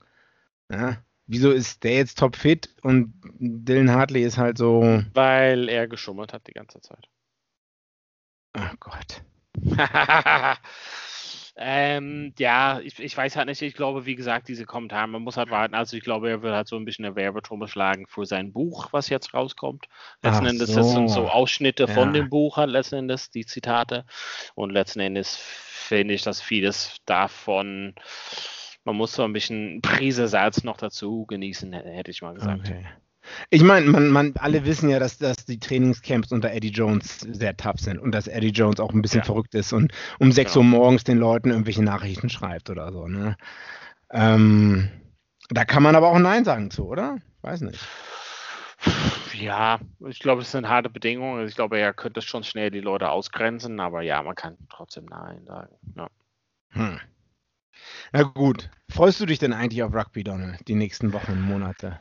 Ja? 0.71 0.95
wieso 1.27 1.51
ist 1.51 1.83
der 1.83 1.97
jetzt 1.97 2.19
topfit 2.19 2.73
und 2.83 3.13
Dylan 3.37 3.91
Hartley 3.91 4.23
ist 4.23 4.37
halt 4.37 4.57
so. 4.57 5.03
Weil 5.13 5.67
er 5.67 5.89
geschummert 5.89 6.31
hat 6.31 6.47
die 6.47 6.53
ganze 6.53 6.79
Zeit. 6.79 7.09
Oh 8.57 8.75
Gott. 8.79 9.23
Ähm, 11.61 12.33
ja, 12.39 12.79
ich, 12.79 12.97
ich 12.99 13.17
weiß 13.17 13.35
halt 13.35 13.47
nicht. 13.47 13.61
Ich 13.61 13.73
glaube, 13.73 14.05
wie 14.05 14.15
gesagt, 14.15 14.47
diese 14.47 14.63
Kommentare, 14.63 15.09
man 15.09 15.21
muss 15.21 15.35
halt 15.35 15.51
warten. 15.51 15.75
Also 15.75 15.97
ich 15.97 16.03
glaube, 16.03 16.29
er 16.29 16.41
wird 16.41 16.55
halt 16.55 16.69
so 16.69 16.77
ein 16.77 16.85
bisschen 16.85 17.03
eine 17.03 17.17
Werbetrommel 17.17 17.67
schlagen 17.67 18.07
für 18.07 18.25
sein 18.25 18.53
Buch, 18.53 18.87
was 18.93 19.09
jetzt 19.09 19.33
rauskommt. 19.33 19.87
Letzten 20.23 20.45
Ach 20.45 20.51
Endes, 20.51 20.69
so. 20.69 20.75
das 20.77 20.91
sind 20.91 21.09
so 21.09 21.27
Ausschnitte 21.27 21.83
ja. 21.83 21.93
von 21.93 22.13
dem 22.13 22.29
Buch 22.29 22.55
halt 22.55 22.69
letzten 22.69 22.95
Endes, 22.95 23.29
die 23.29 23.45
Zitate. 23.45 24.05
Und 24.55 24.69
letzten 24.69 25.01
Endes 25.01 25.35
finde 25.35 26.13
ich, 26.13 26.21
dass 26.21 26.39
vieles 26.39 26.95
davon, 27.05 27.93
man 28.85 28.95
muss 28.95 29.11
so 29.11 29.23
ein 29.23 29.33
bisschen 29.33 29.81
Prise 29.81 30.29
Salz 30.29 30.63
noch 30.63 30.77
dazu 30.77 31.25
genießen, 31.25 31.73
hätte 31.73 32.11
ich 32.11 32.21
mal 32.21 32.35
gesagt. 32.35 32.69
Okay. 32.69 32.85
Ich 33.49 33.63
meine, 33.63 33.87
man, 33.87 34.09
man, 34.09 34.33
alle 34.39 34.65
wissen 34.65 34.89
ja, 34.89 34.99
dass, 34.99 35.17
dass 35.17 35.45
die 35.45 35.59
Trainingscamps 35.59 36.31
unter 36.31 36.51
Eddie 36.51 36.71
Jones 36.71 37.19
sehr 37.19 37.55
tough 37.57 37.79
sind 37.79 37.99
und 37.99 38.11
dass 38.11 38.27
Eddie 38.27 38.49
Jones 38.49 38.79
auch 38.79 38.93
ein 38.93 39.01
bisschen 39.01 39.19
ja. 39.19 39.25
verrückt 39.25 39.55
ist 39.55 39.73
und 39.73 39.91
um 40.19 40.31
6 40.31 40.53
genau. 40.53 40.63
Uhr 40.63 40.69
morgens 40.69 41.03
den 41.03 41.17
Leuten 41.17 41.49
irgendwelche 41.49 41.83
Nachrichten 41.83 42.29
schreibt 42.29 42.69
oder 42.69 42.91
so. 42.91 43.07
Ne? 43.07 43.35
Ähm, 44.11 44.89
da 45.49 45.65
kann 45.65 45.83
man 45.83 45.95
aber 45.95 46.09
auch 46.09 46.19
Nein 46.19 46.45
sagen 46.45 46.71
zu, 46.71 46.87
oder? 46.87 47.17
Weiß 47.41 47.61
nicht. 47.61 47.79
Ja, 49.33 49.79
ich 50.07 50.19
glaube, 50.19 50.41
es 50.41 50.51
sind 50.51 50.67
harte 50.67 50.89
Bedingungen. 50.89 51.47
Ich 51.47 51.55
glaube, 51.55 51.79
er 51.79 51.93
könnte 51.93 52.21
schon 52.21 52.43
schnell 52.43 52.71
die 52.71 52.81
Leute 52.81 53.09
ausgrenzen, 53.09 53.79
aber 53.79 54.01
ja, 54.01 54.21
man 54.21 54.35
kann 54.35 54.57
trotzdem 54.69 55.05
Nein 55.05 55.45
sagen. 55.45 55.75
Ja. 55.95 56.07
Hm. 56.69 56.99
Na 58.11 58.23
gut. 58.23 58.69
Freust 58.89 59.19
du 59.19 59.25
dich 59.25 59.39
denn 59.39 59.53
eigentlich 59.53 59.83
auf 59.83 59.93
Rugby, 59.93 60.23
Donald, 60.23 60.67
die 60.67 60.75
nächsten 60.75 61.13
Wochen 61.13 61.33
und 61.33 61.41
Monate? 61.41 61.99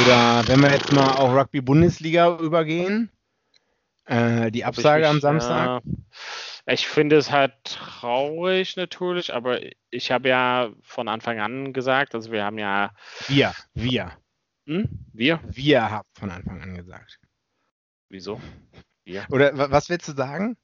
Oder 0.00 0.42
wenn 0.48 0.60
wir 0.60 0.70
jetzt 0.70 0.92
mal 0.92 1.12
auf 1.12 1.34
Rugby-Bundesliga 1.34 2.38
übergehen, 2.38 3.10
äh, 4.06 4.50
die 4.50 4.64
Absage 4.64 5.06
am 5.06 5.20
Samstag. 5.20 5.82
Äh, 5.84 6.74
ich 6.74 6.86
finde 6.86 7.16
es 7.16 7.30
halt 7.30 7.52
traurig 7.64 8.76
natürlich, 8.76 9.34
aber 9.34 9.60
ich 9.90 10.10
habe 10.10 10.28
ja 10.28 10.70
von 10.82 11.08
Anfang 11.08 11.40
an 11.40 11.72
gesagt, 11.72 12.14
also 12.14 12.32
wir 12.32 12.44
haben 12.44 12.58
ja. 12.58 12.94
Wir, 13.28 13.52
wir. 13.74 14.12
Hm? 14.66 14.88
Wir? 15.12 15.40
Wir 15.44 15.90
haben 15.90 16.08
von 16.18 16.30
Anfang 16.30 16.62
an 16.62 16.74
gesagt. 16.74 17.18
Wieso? 18.08 18.40
Wir. 19.04 19.26
Oder 19.30 19.70
was 19.70 19.88
willst 19.88 20.08
du 20.08 20.12
sagen? 20.12 20.56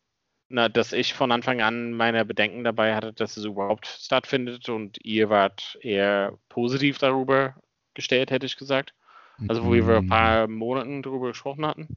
Na, 0.48 0.68
dass 0.68 0.92
ich 0.92 1.12
von 1.12 1.30
Anfang 1.30 1.60
an 1.60 1.92
meine 1.92 2.24
Bedenken 2.24 2.64
dabei 2.64 2.94
hatte, 2.94 3.12
dass 3.12 3.36
es 3.36 3.44
überhaupt 3.44 3.86
stattfindet 3.86 4.68
und 4.70 4.98
ihr 5.04 5.28
wart 5.28 5.78
eher 5.82 6.38
positiv 6.48 6.96
darüber 6.98 7.54
gestellt, 7.92 8.30
hätte 8.30 8.46
ich 8.46 8.56
gesagt. 8.56 8.94
Also 9.46 9.64
wo 9.64 9.72
wir 9.72 9.86
ein 9.98 10.04
mhm. 10.04 10.08
paar 10.08 10.48
Monaten 10.48 11.02
darüber 11.02 11.28
gesprochen 11.28 11.66
hatten. 11.66 11.96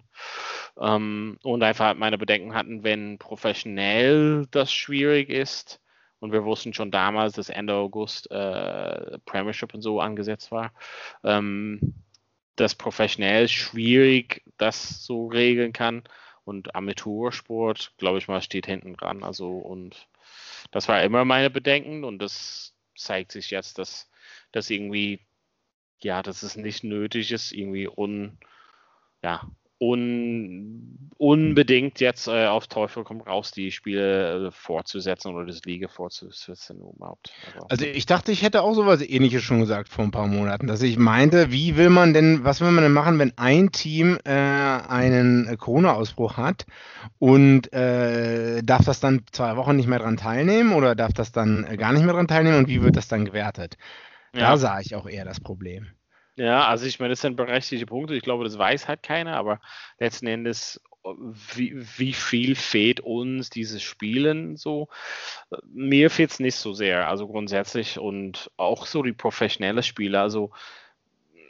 Ähm, 0.79 1.37
und 1.43 1.63
einfach 1.63 1.85
halt 1.85 1.97
meine 1.97 2.17
Bedenken 2.17 2.53
hatten, 2.53 2.83
wenn 2.83 3.17
professionell 3.17 4.47
das 4.51 4.71
schwierig 4.71 5.29
ist. 5.29 5.79
Und 6.19 6.31
wir 6.31 6.45
wussten 6.45 6.73
schon 6.73 6.91
damals, 6.91 7.33
dass 7.33 7.49
Ende 7.49 7.73
August 7.73 8.29
äh, 8.29 9.17
Premiership 9.25 9.73
und 9.73 9.81
so 9.81 9.99
angesetzt 9.99 10.51
war. 10.51 10.71
Ähm, 11.23 11.95
dass 12.55 12.75
professionell 12.75 13.47
schwierig 13.47 14.43
das 14.57 15.03
so 15.03 15.27
regeln 15.27 15.73
kann. 15.73 16.03
Und 16.43 16.75
Amateursport, 16.75 17.93
glaube 17.97 18.19
ich 18.19 18.27
mal, 18.27 18.41
steht 18.41 18.65
hinten 18.67 18.95
dran. 18.95 19.23
Also 19.23 19.49
und 19.49 20.07
das 20.71 20.87
war 20.87 21.01
immer 21.03 21.25
meine 21.25 21.49
Bedenken 21.49 22.03
und 22.03 22.19
das 22.19 22.75
zeigt 22.95 23.31
sich 23.31 23.49
jetzt, 23.49 23.77
dass 23.77 24.09
das 24.51 24.69
irgendwie 24.69 25.19
ja, 26.03 26.21
dass 26.21 26.43
es 26.43 26.55
nicht 26.55 26.83
nötig 26.83 27.31
ist, 27.31 27.51
irgendwie 27.51 27.87
un, 27.87 28.37
ja, 29.23 29.41
un, 29.81 31.09
unbedingt 31.17 31.99
jetzt 31.99 32.27
äh, 32.27 32.45
auf 32.45 32.67
Teufel 32.67 33.03
komm 33.03 33.19
raus 33.21 33.51
die 33.51 33.71
Spiele 33.71 34.47
äh, 34.47 34.51
fortzusetzen 34.51 35.33
oder 35.33 35.47
das 35.47 35.65
Liga 35.65 35.87
fortzusetzen 35.87 36.77
überhaupt. 36.77 37.33
Also, 37.47 37.65
also, 37.67 37.85
ich 37.85 38.05
dachte, 38.05 38.31
ich 38.31 38.43
hätte 38.43 38.61
auch 38.61 38.75
sowas 38.75 39.01
ähnliches 39.01 39.41
schon 39.41 39.59
gesagt 39.59 39.89
vor 39.89 40.05
ein 40.05 40.11
paar 40.11 40.27
Monaten, 40.27 40.67
dass 40.67 40.83
ich 40.83 40.99
meinte, 40.99 41.51
wie 41.51 41.77
will 41.77 41.89
man 41.89 42.13
denn, 42.13 42.43
was 42.43 42.61
will 42.61 42.69
man 42.69 42.83
denn 42.83 42.93
machen, 42.93 43.17
wenn 43.17 43.33
ein 43.37 43.71
Team 43.71 44.19
äh, 44.23 44.31
einen 44.31 45.57
Corona-Ausbruch 45.57 46.37
hat 46.37 46.67
und 47.17 47.73
äh, 47.73 48.61
darf 48.61 48.85
das 48.85 48.99
dann 48.99 49.23
zwei 49.31 49.55
Wochen 49.55 49.75
nicht 49.75 49.87
mehr 49.87 49.99
dran 49.99 50.17
teilnehmen 50.17 50.73
oder 50.73 50.93
darf 50.93 51.13
das 51.13 51.31
dann 51.31 51.63
äh, 51.63 51.75
gar 51.75 51.91
nicht 51.91 52.03
mehr 52.03 52.13
dran 52.13 52.27
teilnehmen 52.27 52.59
und 52.59 52.67
wie 52.67 52.83
wird 52.83 52.97
das 52.97 53.07
dann 53.07 53.25
gewertet? 53.25 53.77
Da 54.33 54.39
ja. 54.39 54.57
sah 54.57 54.79
ich 54.79 54.95
auch 54.95 55.07
eher 55.07 55.25
das 55.25 55.39
Problem. 55.39 55.87
Ja, 56.37 56.67
also 56.67 56.85
ich 56.85 56.99
meine, 56.99 57.11
das 57.11 57.21
sind 57.21 57.35
berechtigte 57.35 57.85
Punkte. 57.85 58.15
Ich 58.15 58.23
glaube, 58.23 58.43
das 58.45 58.57
weiß 58.57 58.87
halt 58.87 59.03
keiner, 59.03 59.35
aber 59.35 59.59
letzten 59.99 60.27
Endes, 60.27 60.81
wie, 61.03 61.75
wie 61.97 62.13
viel 62.13 62.55
fehlt 62.55 62.99
uns 63.01 63.49
dieses 63.49 63.81
Spielen 63.81 64.55
so? 64.55 64.87
Mir 65.67 66.09
fehlt 66.09 66.31
es 66.31 66.39
nicht 66.39 66.55
so 66.55 66.73
sehr, 66.73 67.09
also 67.09 67.27
grundsätzlich 67.27 67.99
und 67.99 68.51
auch 68.57 68.85
so 68.85 69.03
die 69.03 69.13
professionelle 69.13 69.83
Spieler. 69.83 70.21
Also 70.21 70.51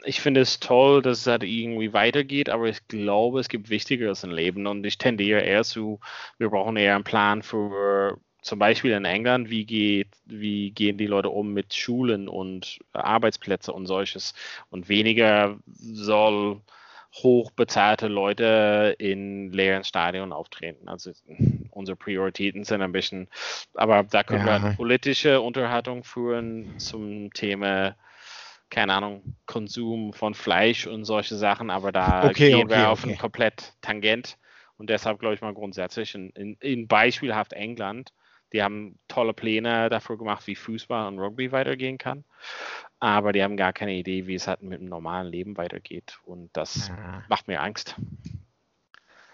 ich 0.04 0.20
finde 0.20 0.40
es 0.40 0.58
toll, 0.58 1.00
dass 1.02 1.20
es 1.20 1.26
halt 1.26 1.44
irgendwie 1.44 1.92
weitergeht, 1.92 2.48
aber 2.48 2.68
ich 2.68 2.86
glaube, 2.88 3.40
es 3.40 3.48
gibt 3.48 3.70
Wichtigeres 3.70 4.24
im 4.24 4.30
Leben 4.30 4.66
und 4.66 4.84
ich 4.84 4.98
tendiere 4.98 5.42
eher 5.42 5.64
zu, 5.64 6.00
wir 6.38 6.50
brauchen 6.50 6.76
eher 6.76 6.96
einen 6.96 7.04
Plan 7.04 7.42
für 7.42 8.18
zum 8.42 8.58
Beispiel 8.58 8.90
in 8.92 9.04
England, 9.04 9.50
wie, 9.50 9.64
geht, 9.64 10.08
wie 10.26 10.72
gehen 10.72 10.98
die 10.98 11.06
Leute 11.06 11.30
um 11.30 11.52
mit 11.52 11.74
Schulen 11.74 12.28
und 12.28 12.80
Arbeitsplätze 12.92 13.72
und 13.72 13.86
solches. 13.86 14.34
Und 14.70 14.88
weniger 14.88 15.58
soll 15.66 16.60
hochbezahlte 17.14 18.08
Leute 18.08 18.96
in 18.98 19.52
leeren 19.52 19.84
Stadien 19.84 20.32
auftreten. 20.32 20.88
Also 20.88 21.12
unsere 21.70 21.96
Prioritäten 21.96 22.64
sind 22.64 22.82
ein 22.82 22.92
bisschen, 22.92 23.28
aber 23.74 24.02
da 24.02 24.24
können 24.24 24.46
ja. 24.46 24.60
wir 24.60 24.66
eine 24.66 24.76
politische 24.76 25.40
Unterhaltung 25.40 26.04
führen 26.04 26.78
zum 26.78 27.32
Thema, 27.32 27.96
keine 28.70 28.94
Ahnung, 28.94 29.36
Konsum 29.46 30.14
von 30.14 30.34
Fleisch 30.34 30.86
und 30.86 31.04
solche 31.04 31.36
Sachen, 31.36 31.70
aber 31.70 31.92
da 31.92 32.24
okay, 32.24 32.50
gehen 32.50 32.64
okay, 32.64 32.76
wir 32.76 32.90
auf 32.90 33.04
okay. 33.04 33.12
ein 33.12 33.18
komplett 33.18 33.74
Tangent. 33.82 34.38
Und 34.78 34.88
deshalb 34.90 35.20
glaube 35.20 35.34
ich 35.34 35.42
mal 35.42 35.54
grundsätzlich 35.54 36.14
in, 36.14 36.30
in, 36.30 36.56
in 36.60 36.88
beispielhaft 36.88 37.52
England 37.52 38.12
die 38.52 38.62
haben 38.62 38.98
tolle 39.08 39.32
Pläne 39.32 39.88
dafür 39.88 40.18
gemacht, 40.18 40.46
wie 40.46 40.54
Fußball 40.54 41.08
und 41.08 41.18
Rugby 41.18 41.52
weitergehen 41.52 41.98
kann. 41.98 42.24
Aber 43.00 43.32
die 43.32 43.42
haben 43.42 43.56
gar 43.56 43.72
keine 43.72 43.94
Idee, 43.94 44.26
wie 44.26 44.34
es 44.34 44.46
halt 44.46 44.62
mit 44.62 44.80
dem 44.80 44.88
normalen 44.88 45.26
Leben 45.26 45.56
weitergeht. 45.56 46.18
Und 46.24 46.50
das 46.56 46.88
ja. 46.88 47.24
macht 47.28 47.48
mir 47.48 47.60
Angst. 47.60 47.96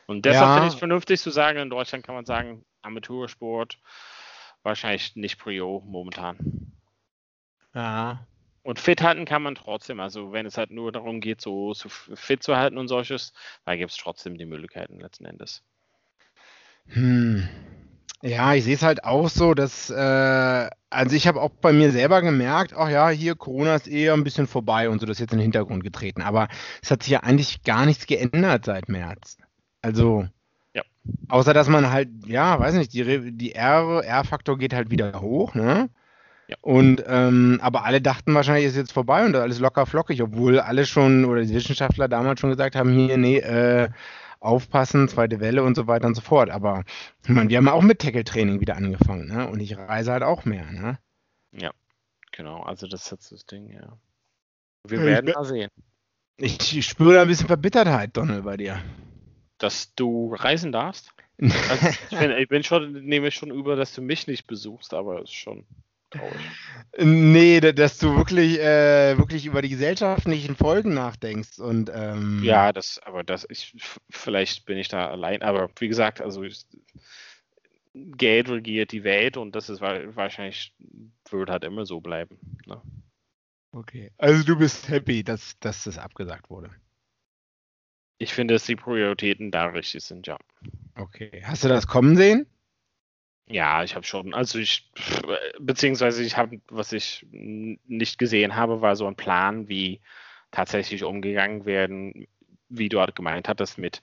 Und 0.07 0.25
deshalb 0.25 0.49
ja. 0.49 0.55
finde 0.55 0.69
ich 0.69 0.75
es 0.75 0.79
vernünftig 0.79 1.21
zu 1.21 1.31
sagen, 1.31 1.59
in 1.59 1.71
Deutschland 1.71 2.05
kann 2.05 2.15
man 2.15 2.25
sagen, 2.25 2.65
Amateursport 2.83 3.79
wahrscheinlich 4.63 5.17
nicht 5.17 5.39
Prio 5.39 5.83
momentan. 5.87 6.73
Ja. 7.75 8.27
Und 8.63 8.79
fit 8.79 9.03
halten 9.03 9.25
kann 9.25 9.43
man 9.43 9.55
trotzdem. 9.55 10.01
Also 10.01 10.33
wenn 10.33 10.47
es 10.47 10.59
halt 10.59 10.71
nur 10.71 10.93
darum 10.93 11.21
geht, 11.21 11.41
so, 11.41 11.75
so 11.75 11.89
fit 11.89 12.43
zu 12.43 12.57
halten 12.57 12.79
und 12.79 12.89
solches, 12.89 13.33
da 13.65 13.77
gibt 13.77 13.91
es 13.91 13.97
trotzdem 13.97 14.37
die 14.37 14.47
Möglichkeiten 14.47 15.01
letzten 15.01 15.25
Endes. 15.25 15.63
Hm. 16.87 17.49
Ja, 18.23 18.55
ich 18.55 18.65
sehe 18.65 18.75
es 18.75 18.83
halt 18.83 19.05
auch 19.05 19.29
so, 19.29 19.55
dass, 19.55 19.91
äh, 19.91 20.69
also 20.91 21.15
ich 21.15 21.29
habe 21.29 21.41
auch 21.41 21.51
bei 21.51 21.73
mir 21.73 21.93
selber 21.93 22.21
gemerkt, 22.21 22.75
ach 22.77 22.89
ja, 22.89 23.11
hier 23.11 23.37
Corona 23.37 23.77
ist 23.77 23.87
eher 23.87 24.15
ein 24.15 24.25
bisschen 24.25 24.49
vorbei 24.49 24.89
und 24.89 25.01
so, 25.01 25.07
das 25.07 25.17
ist 25.17 25.21
jetzt 25.21 25.33
in 25.33 25.39
den 25.39 25.45
Hintergrund 25.45 25.85
getreten. 25.85 26.23
Aber 26.23 26.49
es 26.83 26.91
hat 26.91 27.05
sich 27.05 27.13
ja 27.13 27.21
eigentlich 27.21 27.63
gar 27.63 27.87
nichts 27.87 28.07
geändert 28.07 28.65
seit 28.65 28.89
März. 28.89 29.37
Also, 29.83 30.27
ja. 30.75 30.83
außer 31.29 31.55
dass 31.55 31.69
man 31.69 31.93
halt, 31.93 32.09
ja, 32.27 32.59
weiß 32.59 32.75
nicht, 32.75 32.93
die, 32.93 33.33
die 33.33 33.55
R-Faktor 33.55 34.59
geht 34.59 34.75
halt 34.75 34.91
wieder 34.91 35.21
hoch, 35.21 35.55
ne? 35.55 35.89
Ja. 36.49 36.57
Und 36.63 37.05
ähm, 37.07 37.61
aber 37.63 37.85
alle 37.85 38.01
dachten 38.01 38.35
wahrscheinlich, 38.35 38.65
ist 38.65 38.77
jetzt 38.77 38.93
vorbei 38.93 39.25
und 39.27 39.37
alles 39.37 39.61
locker 39.61 39.85
flockig, 39.85 40.23
obwohl 40.23 40.59
alle 40.61 40.87
schon 40.87 41.27
oder 41.27 41.43
die 41.43 41.55
Wissenschaftler 41.55 42.09
damals 42.09 42.41
schon 42.41 42.51
gesagt 42.51 42.75
haben, 42.75 42.91
hier, 42.91 43.19
nee, 43.19 43.39
äh, 43.39 43.91
aufpassen, 44.40 45.09
zweite 45.09 45.40
Welle 45.40 45.62
und 45.62 45.74
so 45.74 45.87
weiter 45.87 46.07
und 46.07 46.14
so 46.14 46.20
fort. 46.20 46.51
Aber 46.51 46.85
ich 47.22 47.29
meine, 47.31 47.48
wir 47.48 47.57
haben 47.57 47.68
auch 47.68 47.83
mit 47.83 48.01
Tackle-Training 48.01 48.61
wieder 48.61 48.77
angefangen, 48.77 49.29
ne? 49.29 49.48
Und 49.48 49.61
ich 49.61 49.77
reise 49.77 50.12
halt 50.12 50.22
auch 50.22 50.44
mehr, 50.44 50.70
ne? 50.70 50.98
Ja, 51.53 51.70
genau. 52.33 52.62
Also 52.62 52.87
das 52.87 53.05
ist 53.05 53.11
jetzt 53.11 53.33
das 53.33 53.46
Ding, 53.46 53.72
ja. 53.72 53.98
Wir 54.85 55.03
werden 55.03 55.33
mal 55.33 55.44
sehen. 55.44 55.70
Ich, 56.37 56.87
spüre 56.87 57.14
da 57.14 57.22
ein 57.22 57.29
bisschen 57.29 57.48
Verbittertheit, 57.48 58.16
Donald, 58.16 58.44
bei 58.44 58.57
dir. 58.57 58.81
Dass 59.59 59.94
du 59.94 60.35
reisen 60.35 60.72
darfst? 60.72 61.12
Also 61.40 61.87
ich, 61.87 62.18
bin, 62.18 62.31
ich 62.33 62.48
bin 62.48 62.64
schon, 62.64 62.92
nehme 63.05 63.31
schon 63.31 63.53
über, 63.53 63.77
dass 63.77 63.94
du 63.94 64.03
mich 64.03 64.27
nicht 64.27 64.48
besuchst, 64.48 64.92
aber 64.92 65.22
es 65.22 65.31
ist 65.31 65.37
schon 65.37 65.66
Nee, 66.97 67.61
dass 67.61 67.99
du 67.99 68.16
wirklich, 68.16 68.59
äh, 68.59 69.18
wirklich 69.18 69.47
über 69.47 69.62
die 69.62 69.68
gesellschaftlichen 69.68 70.57
Folgen 70.57 70.94
nachdenkst. 70.94 71.59
Und, 71.59 71.90
ähm, 71.94 72.42
ja, 72.42 72.73
das, 72.73 72.99
aber 73.05 73.23
das, 73.23 73.47
ich, 73.51 73.75
vielleicht 74.11 74.64
bin 74.64 74.79
ich 74.79 74.88
da 74.88 75.11
allein, 75.11 75.42
aber 75.42 75.71
wie 75.79 75.88
gesagt, 75.88 76.21
also 76.21 76.42
ich, 76.42 76.64
Geld 77.92 78.49
regiert 78.49 78.92
die 78.92 79.05
Welt 79.05 79.37
und 79.37 79.55
das 79.55 79.68
ist 79.68 79.81
wahrscheinlich, 79.81 80.75
wird 81.31 81.51
halt 81.51 81.64
immer 81.64 81.85
so 81.85 82.01
bleiben. 82.01 82.38
Ne? 82.66 82.81
Okay, 83.73 84.11
also 84.18 84.44
du 84.44 84.57
bist 84.57 84.88
happy, 84.88 85.23
dass, 85.23 85.59
dass 85.61 85.85
das 85.85 85.99
abgesagt 85.99 86.49
wurde. 86.49 86.71
Ich 88.18 88.35
finde, 88.35 88.55
dass 88.55 88.64
die 88.64 88.77
Prioritäten 88.77 89.51
da 89.51 89.66
richtig 89.66 90.03
sind, 90.03 90.27
ja. 90.27 90.38
Okay, 90.97 91.42
hast 91.44 91.64
du 91.64 91.68
das 91.68 91.87
kommen 91.87 92.16
sehen? 92.16 92.47
Ja, 93.51 93.83
ich 93.83 93.95
habe 93.95 94.05
schon. 94.05 94.35
Also 94.35 94.59
ich, 94.59 94.91
beziehungsweise 95.59 96.23
ich 96.23 96.37
habe, 96.37 96.61
was 96.69 96.93
ich 96.93 97.27
nicht 97.31 98.19
gesehen 98.19 98.57
habe, 98.57 98.83
war 98.83 98.95
so 98.95 99.07
ein 99.07 99.17
Plan, 99.17 99.69
wie 99.69 100.01
tatsächlich 100.51 101.03
umgegangen 101.05 101.65
werden, 101.65 102.27
wie 102.69 102.91
du 102.91 103.01
halt 103.01 103.17
gemeint 103.17 103.49
hattest, 103.49 103.79
mit, 103.79 104.03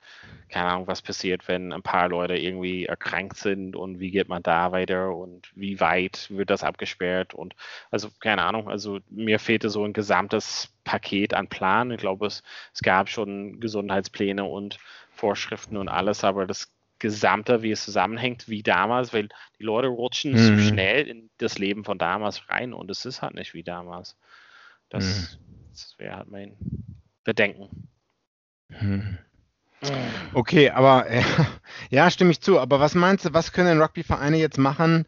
keine 0.49 0.69
Ahnung, 0.71 0.87
was 0.87 1.03
passiert, 1.03 1.47
wenn 1.47 1.71
ein 1.73 1.83
paar 1.83 2.09
Leute 2.09 2.35
irgendwie 2.35 2.85
erkrankt 2.85 3.37
sind 3.37 3.75
und 3.75 3.99
wie 3.99 4.09
geht 4.11 4.29
man 4.29 4.41
da 4.41 4.71
weiter 4.71 5.15
und 5.15 5.51
wie 5.55 5.79
weit 5.79 6.27
wird 6.31 6.49
das 6.49 6.63
abgesperrt 6.63 7.33
und 7.35 7.55
also 7.91 8.09
keine 8.19 8.43
Ahnung, 8.43 8.67
also 8.69 8.99
mir 9.09 9.37
fehlte 9.39 9.69
so 9.69 9.83
ein 9.85 9.93
gesamtes 9.93 10.73
Paket 10.83 11.33
an 11.35 11.47
Plan. 11.49 11.91
Ich 11.91 11.99
glaube, 11.99 12.25
es, 12.27 12.41
es 12.73 12.81
gab 12.81 13.09
schon 13.09 13.59
Gesundheitspläne 13.59 14.43
und 14.45 14.79
Vorschriften 15.11 15.77
und 15.77 15.89
alles, 15.89 16.23
aber 16.23 16.47
das 16.47 16.74
Gesamte, 16.99 17.61
wie 17.61 17.71
es 17.71 17.83
zusammenhängt, 17.83 18.47
wie 18.47 18.63
damals, 18.63 19.13
weil 19.13 19.29
die 19.59 19.63
Leute 19.63 19.87
rutschen 19.87 20.31
mhm. 20.31 20.37
zu 20.37 20.59
schnell 20.59 21.07
in 21.07 21.29
das 21.37 21.57
Leben 21.57 21.83
von 21.83 21.97
damals 21.97 22.49
rein 22.49 22.73
und 22.73 22.89
es 22.89 23.05
ist 23.05 23.21
halt 23.21 23.35
nicht 23.35 23.53
wie 23.53 23.63
damals. 23.63 24.17
Das, 24.89 25.37
mhm. 25.39 25.69
das 25.71 25.95
wäre 25.97 26.15
halt 26.15 26.29
mein 26.29 26.55
Bedenken. 27.23 27.89
Mhm. 28.69 29.17
Okay, 30.33 30.69
aber 30.69 31.07
äh, 31.09 31.21
ja, 31.89 32.09
stimme 32.09 32.31
ich 32.31 32.41
zu. 32.41 32.59
Aber 32.59 32.79
was 32.79 32.95
meinst 32.95 33.25
du, 33.25 33.33
was 33.33 33.51
können 33.51 33.81
Rugby-Vereine 33.81 34.37
jetzt 34.37 34.57
machen? 34.57 35.05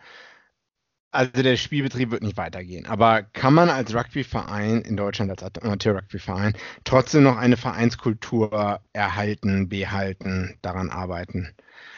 Also 1.18 1.42
der 1.42 1.58
Spielbetrieb 1.58 2.12
wird 2.12 2.22
nicht 2.22 2.38
weitergehen. 2.38 2.86
Aber 2.86 3.24
kann 3.24 3.54
man 3.54 3.70
als 3.70 3.94
Rugby-Verein 3.96 4.82
in 4.82 4.98
Deutschland, 4.98 5.32
als 5.32 5.62
Amateur-Rugby-Verein, 5.62 6.54
trotzdem 6.84 7.24
noch 7.24 7.38
eine 7.38 7.58
Vereinskultur 7.58 8.82
erhalten, 8.94 9.68
behalten, 9.68 10.58
daran 10.62 10.90
arbeiten? 10.90 11.56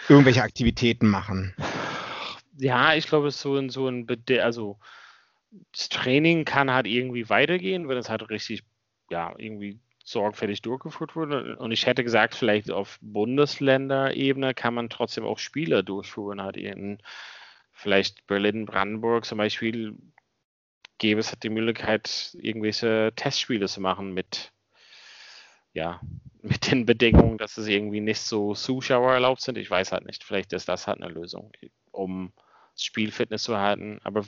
irgendwelche 0.10 0.43
Aktivitäten 0.43 1.08
machen. 1.08 1.53
Ja, 2.58 2.93
ich 2.95 3.08
glaube, 3.08 3.32
so 3.32 3.55
ein, 3.55 3.69
so 3.69 3.88
ein, 3.88 4.08
also 4.41 4.79
das 5.71 5.89
Training 5.89 6.45
kann 6.45 6.71
halt 6.71 6.88
irgendwie 6.88 7.29
weitergehen, 7.29 7.88
wenn 7.88 7.97
es 7.97 8.10
halt 8.10 8.29
richtig, 8.29 8.63
ja, 9.10 9.34
irgendwie 9.38 9.79
sorgfältig 10.03 10.62
durchgeführt 10.62 11.15
wurde. 11.15 11.58
Und 11.58 11.71
ich 11.71 11.86
hätte 11.86 12.03
gesagt, 12.03 12.36
vielleicht 12.36 12.71
auf 12.71 12.97
Bundesländerebene 13.01 14.53
kann 14.53 14.73
man 14.73 14.89
trotzdem 14.89 15.23
auch 15.23 15.39
Spiele 15.39 15.84
durchführen. 15.84 16.41
Halt 16.41 16.58
in 16.58 16.99
vielleicht 17.79 18.27
Berlin, 18.27 18.65
Brandenburg 18.65 19.25
zum 19.25 19.37
Beispiel 19.37 19.95
gäbe 20.97 21.19
es 21.21 21.29
halt 21.29 21.43
die 21.43 21.49
Möglichkeit, 21.49 22.35
irgendwelche 22.41 23.13
Testspiele 23.15 23.67
zu 23.67 23.81
machen 23.81 24.13
mit 24.13 24.51
ja, 25.73 26.01
mit 26.41 26.71
den 26.71 26.85
Bedingungen, 26.85 27.37
dass 27.37 27.57
es 27.57 27.67
irgendwie 27.67 28.01
nicht 28.01 28.21
so 28.21 28.53
Zuschauer 28.53 29.13
erlaubt 29.13 29.41
sind. 29.41 29.57
Ich 29.57 29.69
weiß 29.69 29.91
halt 29.91 30.05
nicht. 30.05 30.23
Vielleicht 30.23 30.53
ist 30.53 30.69
das 30.69 30.87
halt 30.87 31.01
eine 31.01 31.11
Lösung, 31.11 31.51
um 31.91 32.31
Spielfitness 32.75 33.43
zu 33.43 33.57
halten. 33.57 33.99
Aber 34.03 34.25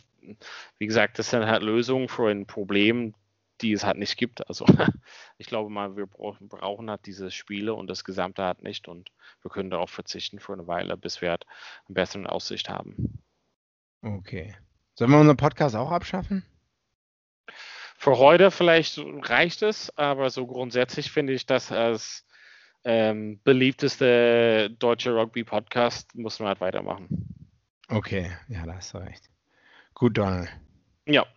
wie 0.77 0.87
gesagt, 0.87 1.19
das 1.19 1.29
sind 1.29 1.45
halt 1.45 1.63
Lösungen 1.63 2.09
für 2.09 2.29
ein 2.29 2.45
Problem, 2.45 3.13
die 3.61 3.73
es 3.73 3.85
halt 3.85 3.97
nicht 3.97 4.17
gibt. 4.17 4.47
Also 4.47 4.65
ich 5.37 5.47
glaube 5.47 5.69
mal, 5.69 5.95
wir 5.95 6.07
brauchen, 6.07 6.49
brauchen 6.49 6.89
halt 6.89 7.05
diese 7.05 7.31
Spiele 7.31 7.73
und 7.73 7.87
das 7.87 8.03
Gesamte 8.03 8.43
halt 8.43 8.63
nicht 8.63 8.87
und 8.87 9.11
wir 9.41 9.51
können 9.51 9.69
darauf 9.69 9.89
verzichten 9.89 10.39
für 10.39 10.53
eine 10.53 10.67
Weile, 10.67 10.97
bis 10.97 11.21
wir 11.21 11.29
halt 11.31 11.45
eine 11.87 11.93
bessere 11.95 12.29
Aussicht 12.29 12.69
haben. 12.69 13.21
Okay. 14.01 14.55
Sollen 14.95 15.11
wir 15.11 15.19
unseren 15.19 15.37
Podcast 15.37 15.75
auch 15.75 15.91
abschaffen? 15.91 16.45
Für 17.97 18.17
heute 18.17 18.49
vielleicht 18.49 18.99
reicht 18.99 19.61
es, 19.61 19.95
aber 19.97 20.29
so 20.31 20.47
grundsätzlich 20.47 21.11
finde 21.11 21.33
ich 21.33 21.45
das 21.45 21.71
als 21.71 22.25
ähm, 22.83 23.39
beliebteste 23.43 24.71
deutsche 24.79 25.13
Rugby-Podcast 25.13 26.15
muss 26.15 26.39
man 26.39 26.49
halt 26.49 26.61
weitermachen. 26.61 27.07
Okay, 27.89 28.31
ja, 28.47 28.65
da 28.65 28.73
hast 28.73 28.93
du 28.93 28.97
recht. 28.97 29.29
Gut, 29.93 30.17
Donald. 30.17 30.49
Ja, 31.05 31.27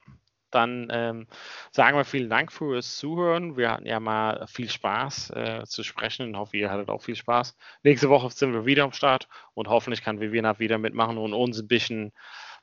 dann 0.51 0.89
ähm, 0.91 1.27
sagen 1.73 1.97
wir 1.97 2.05
vielen 2.05 2.31
Dank 2.31 2.53
fürs 2.53 2.97
Zuhören. 2.97 3.57
Wir 3.57 3.71
hatten 3.73 3.87
ja 3.87 3.99
mal 3.99 4.47
viel 4.47 4.71
Spaß 4.71 5.31
äh, 5.31 5.65
zu 5.67 5.83
sprechen 5.83 6.29
und 6.29 6.37
hoffe, 6.37 6.57
ihr 6.57 6.71
hattet 6.71 6.89
auch 6.89 7.03
viel 7.03 7.17
Spaß. 7.17 7.57
Nächste 7.83 8.09
Woche 8.09 8.31
sind 8.31 8.53
wir 8.53 8.65
wieder 8.65 8.85
am 8.85 8.93
Start 8.93 9.29
und 9.55 9.69
hoffentlich 9.69 10.03
kann 10.03 10.21
Viviana 10.21 10.59
wieder 10.61 10.79
mitmachen 10.79 11.19
und 11.19 11.35
uns 11.35 11.59
ein 11.59 11.69
bisschen 11.69 12.13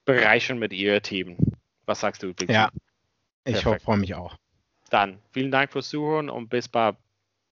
bereichern 0.06 0.60
mit 0.60 0.74
ihren 0.74 1.02
Themen. 1.02 1.38
Was 1.86 2.00
sagst 2.00 2.24
du, 2.24 2.28
Victor? 2.28 2.50
Ja, 2.50 2.70
ich 3.46 3.62
freue 3.62 3.98
mich 3.98 4.16
auch. 4.16 4.36
Dann 4.90 5.20
vielen 5.32 5.52
Dank 5.52 5.72
fürs 5.72 5.90
Zuhören 5.90 6.30
und 6.30 6.50
bis 6.50 6.68
bald. 6.68 6.98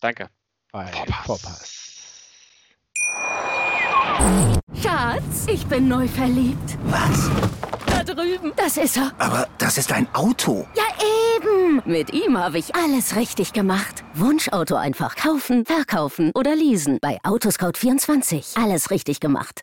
Danke. 0.01 0.29
Bei 0.73 0.87
Vorpass. 1.25 1.85
Schatz, 4.81 5.47
ich 5.49 5.67
bin 5.67 5.89
neu 5.89 6.07
verliebt. 6.07 6.79
Was? 6.85 7.31
Da 7.87 8.05
drüben. 8.05 8.53
Das 8.57 8.77
ist 8.77 8.97
er. 8.97 9.13
Aber 9.19 9.49
das 9.59 9.79
ist 9.79 9.93
ein 9.93 10.07
Auto. 10.15 10.67
Ja, 10.77 10.85
eben. 11.37 11.83
Mit 11.85 12.13
ihm 12.13 12.39
habe 12.39 12.59
ich 12.59 12.75
alles 12.75 13.17
richtig 13.17 13.53
gemacht. 13.53 14.05
Wunschauto 14.15 14.77
einfach 14.77 15.17
kaufen, 15.17 15.65
verkaufen 15.65 16.31
oder 16.35 16.55
leasen. 16.55 16.99
Bei 17.01 17.19
Autoscout24. 17.23 18.63
Alles 18.63 18.91
richtig 18.91 19.21
gemacht. 19.21 19.63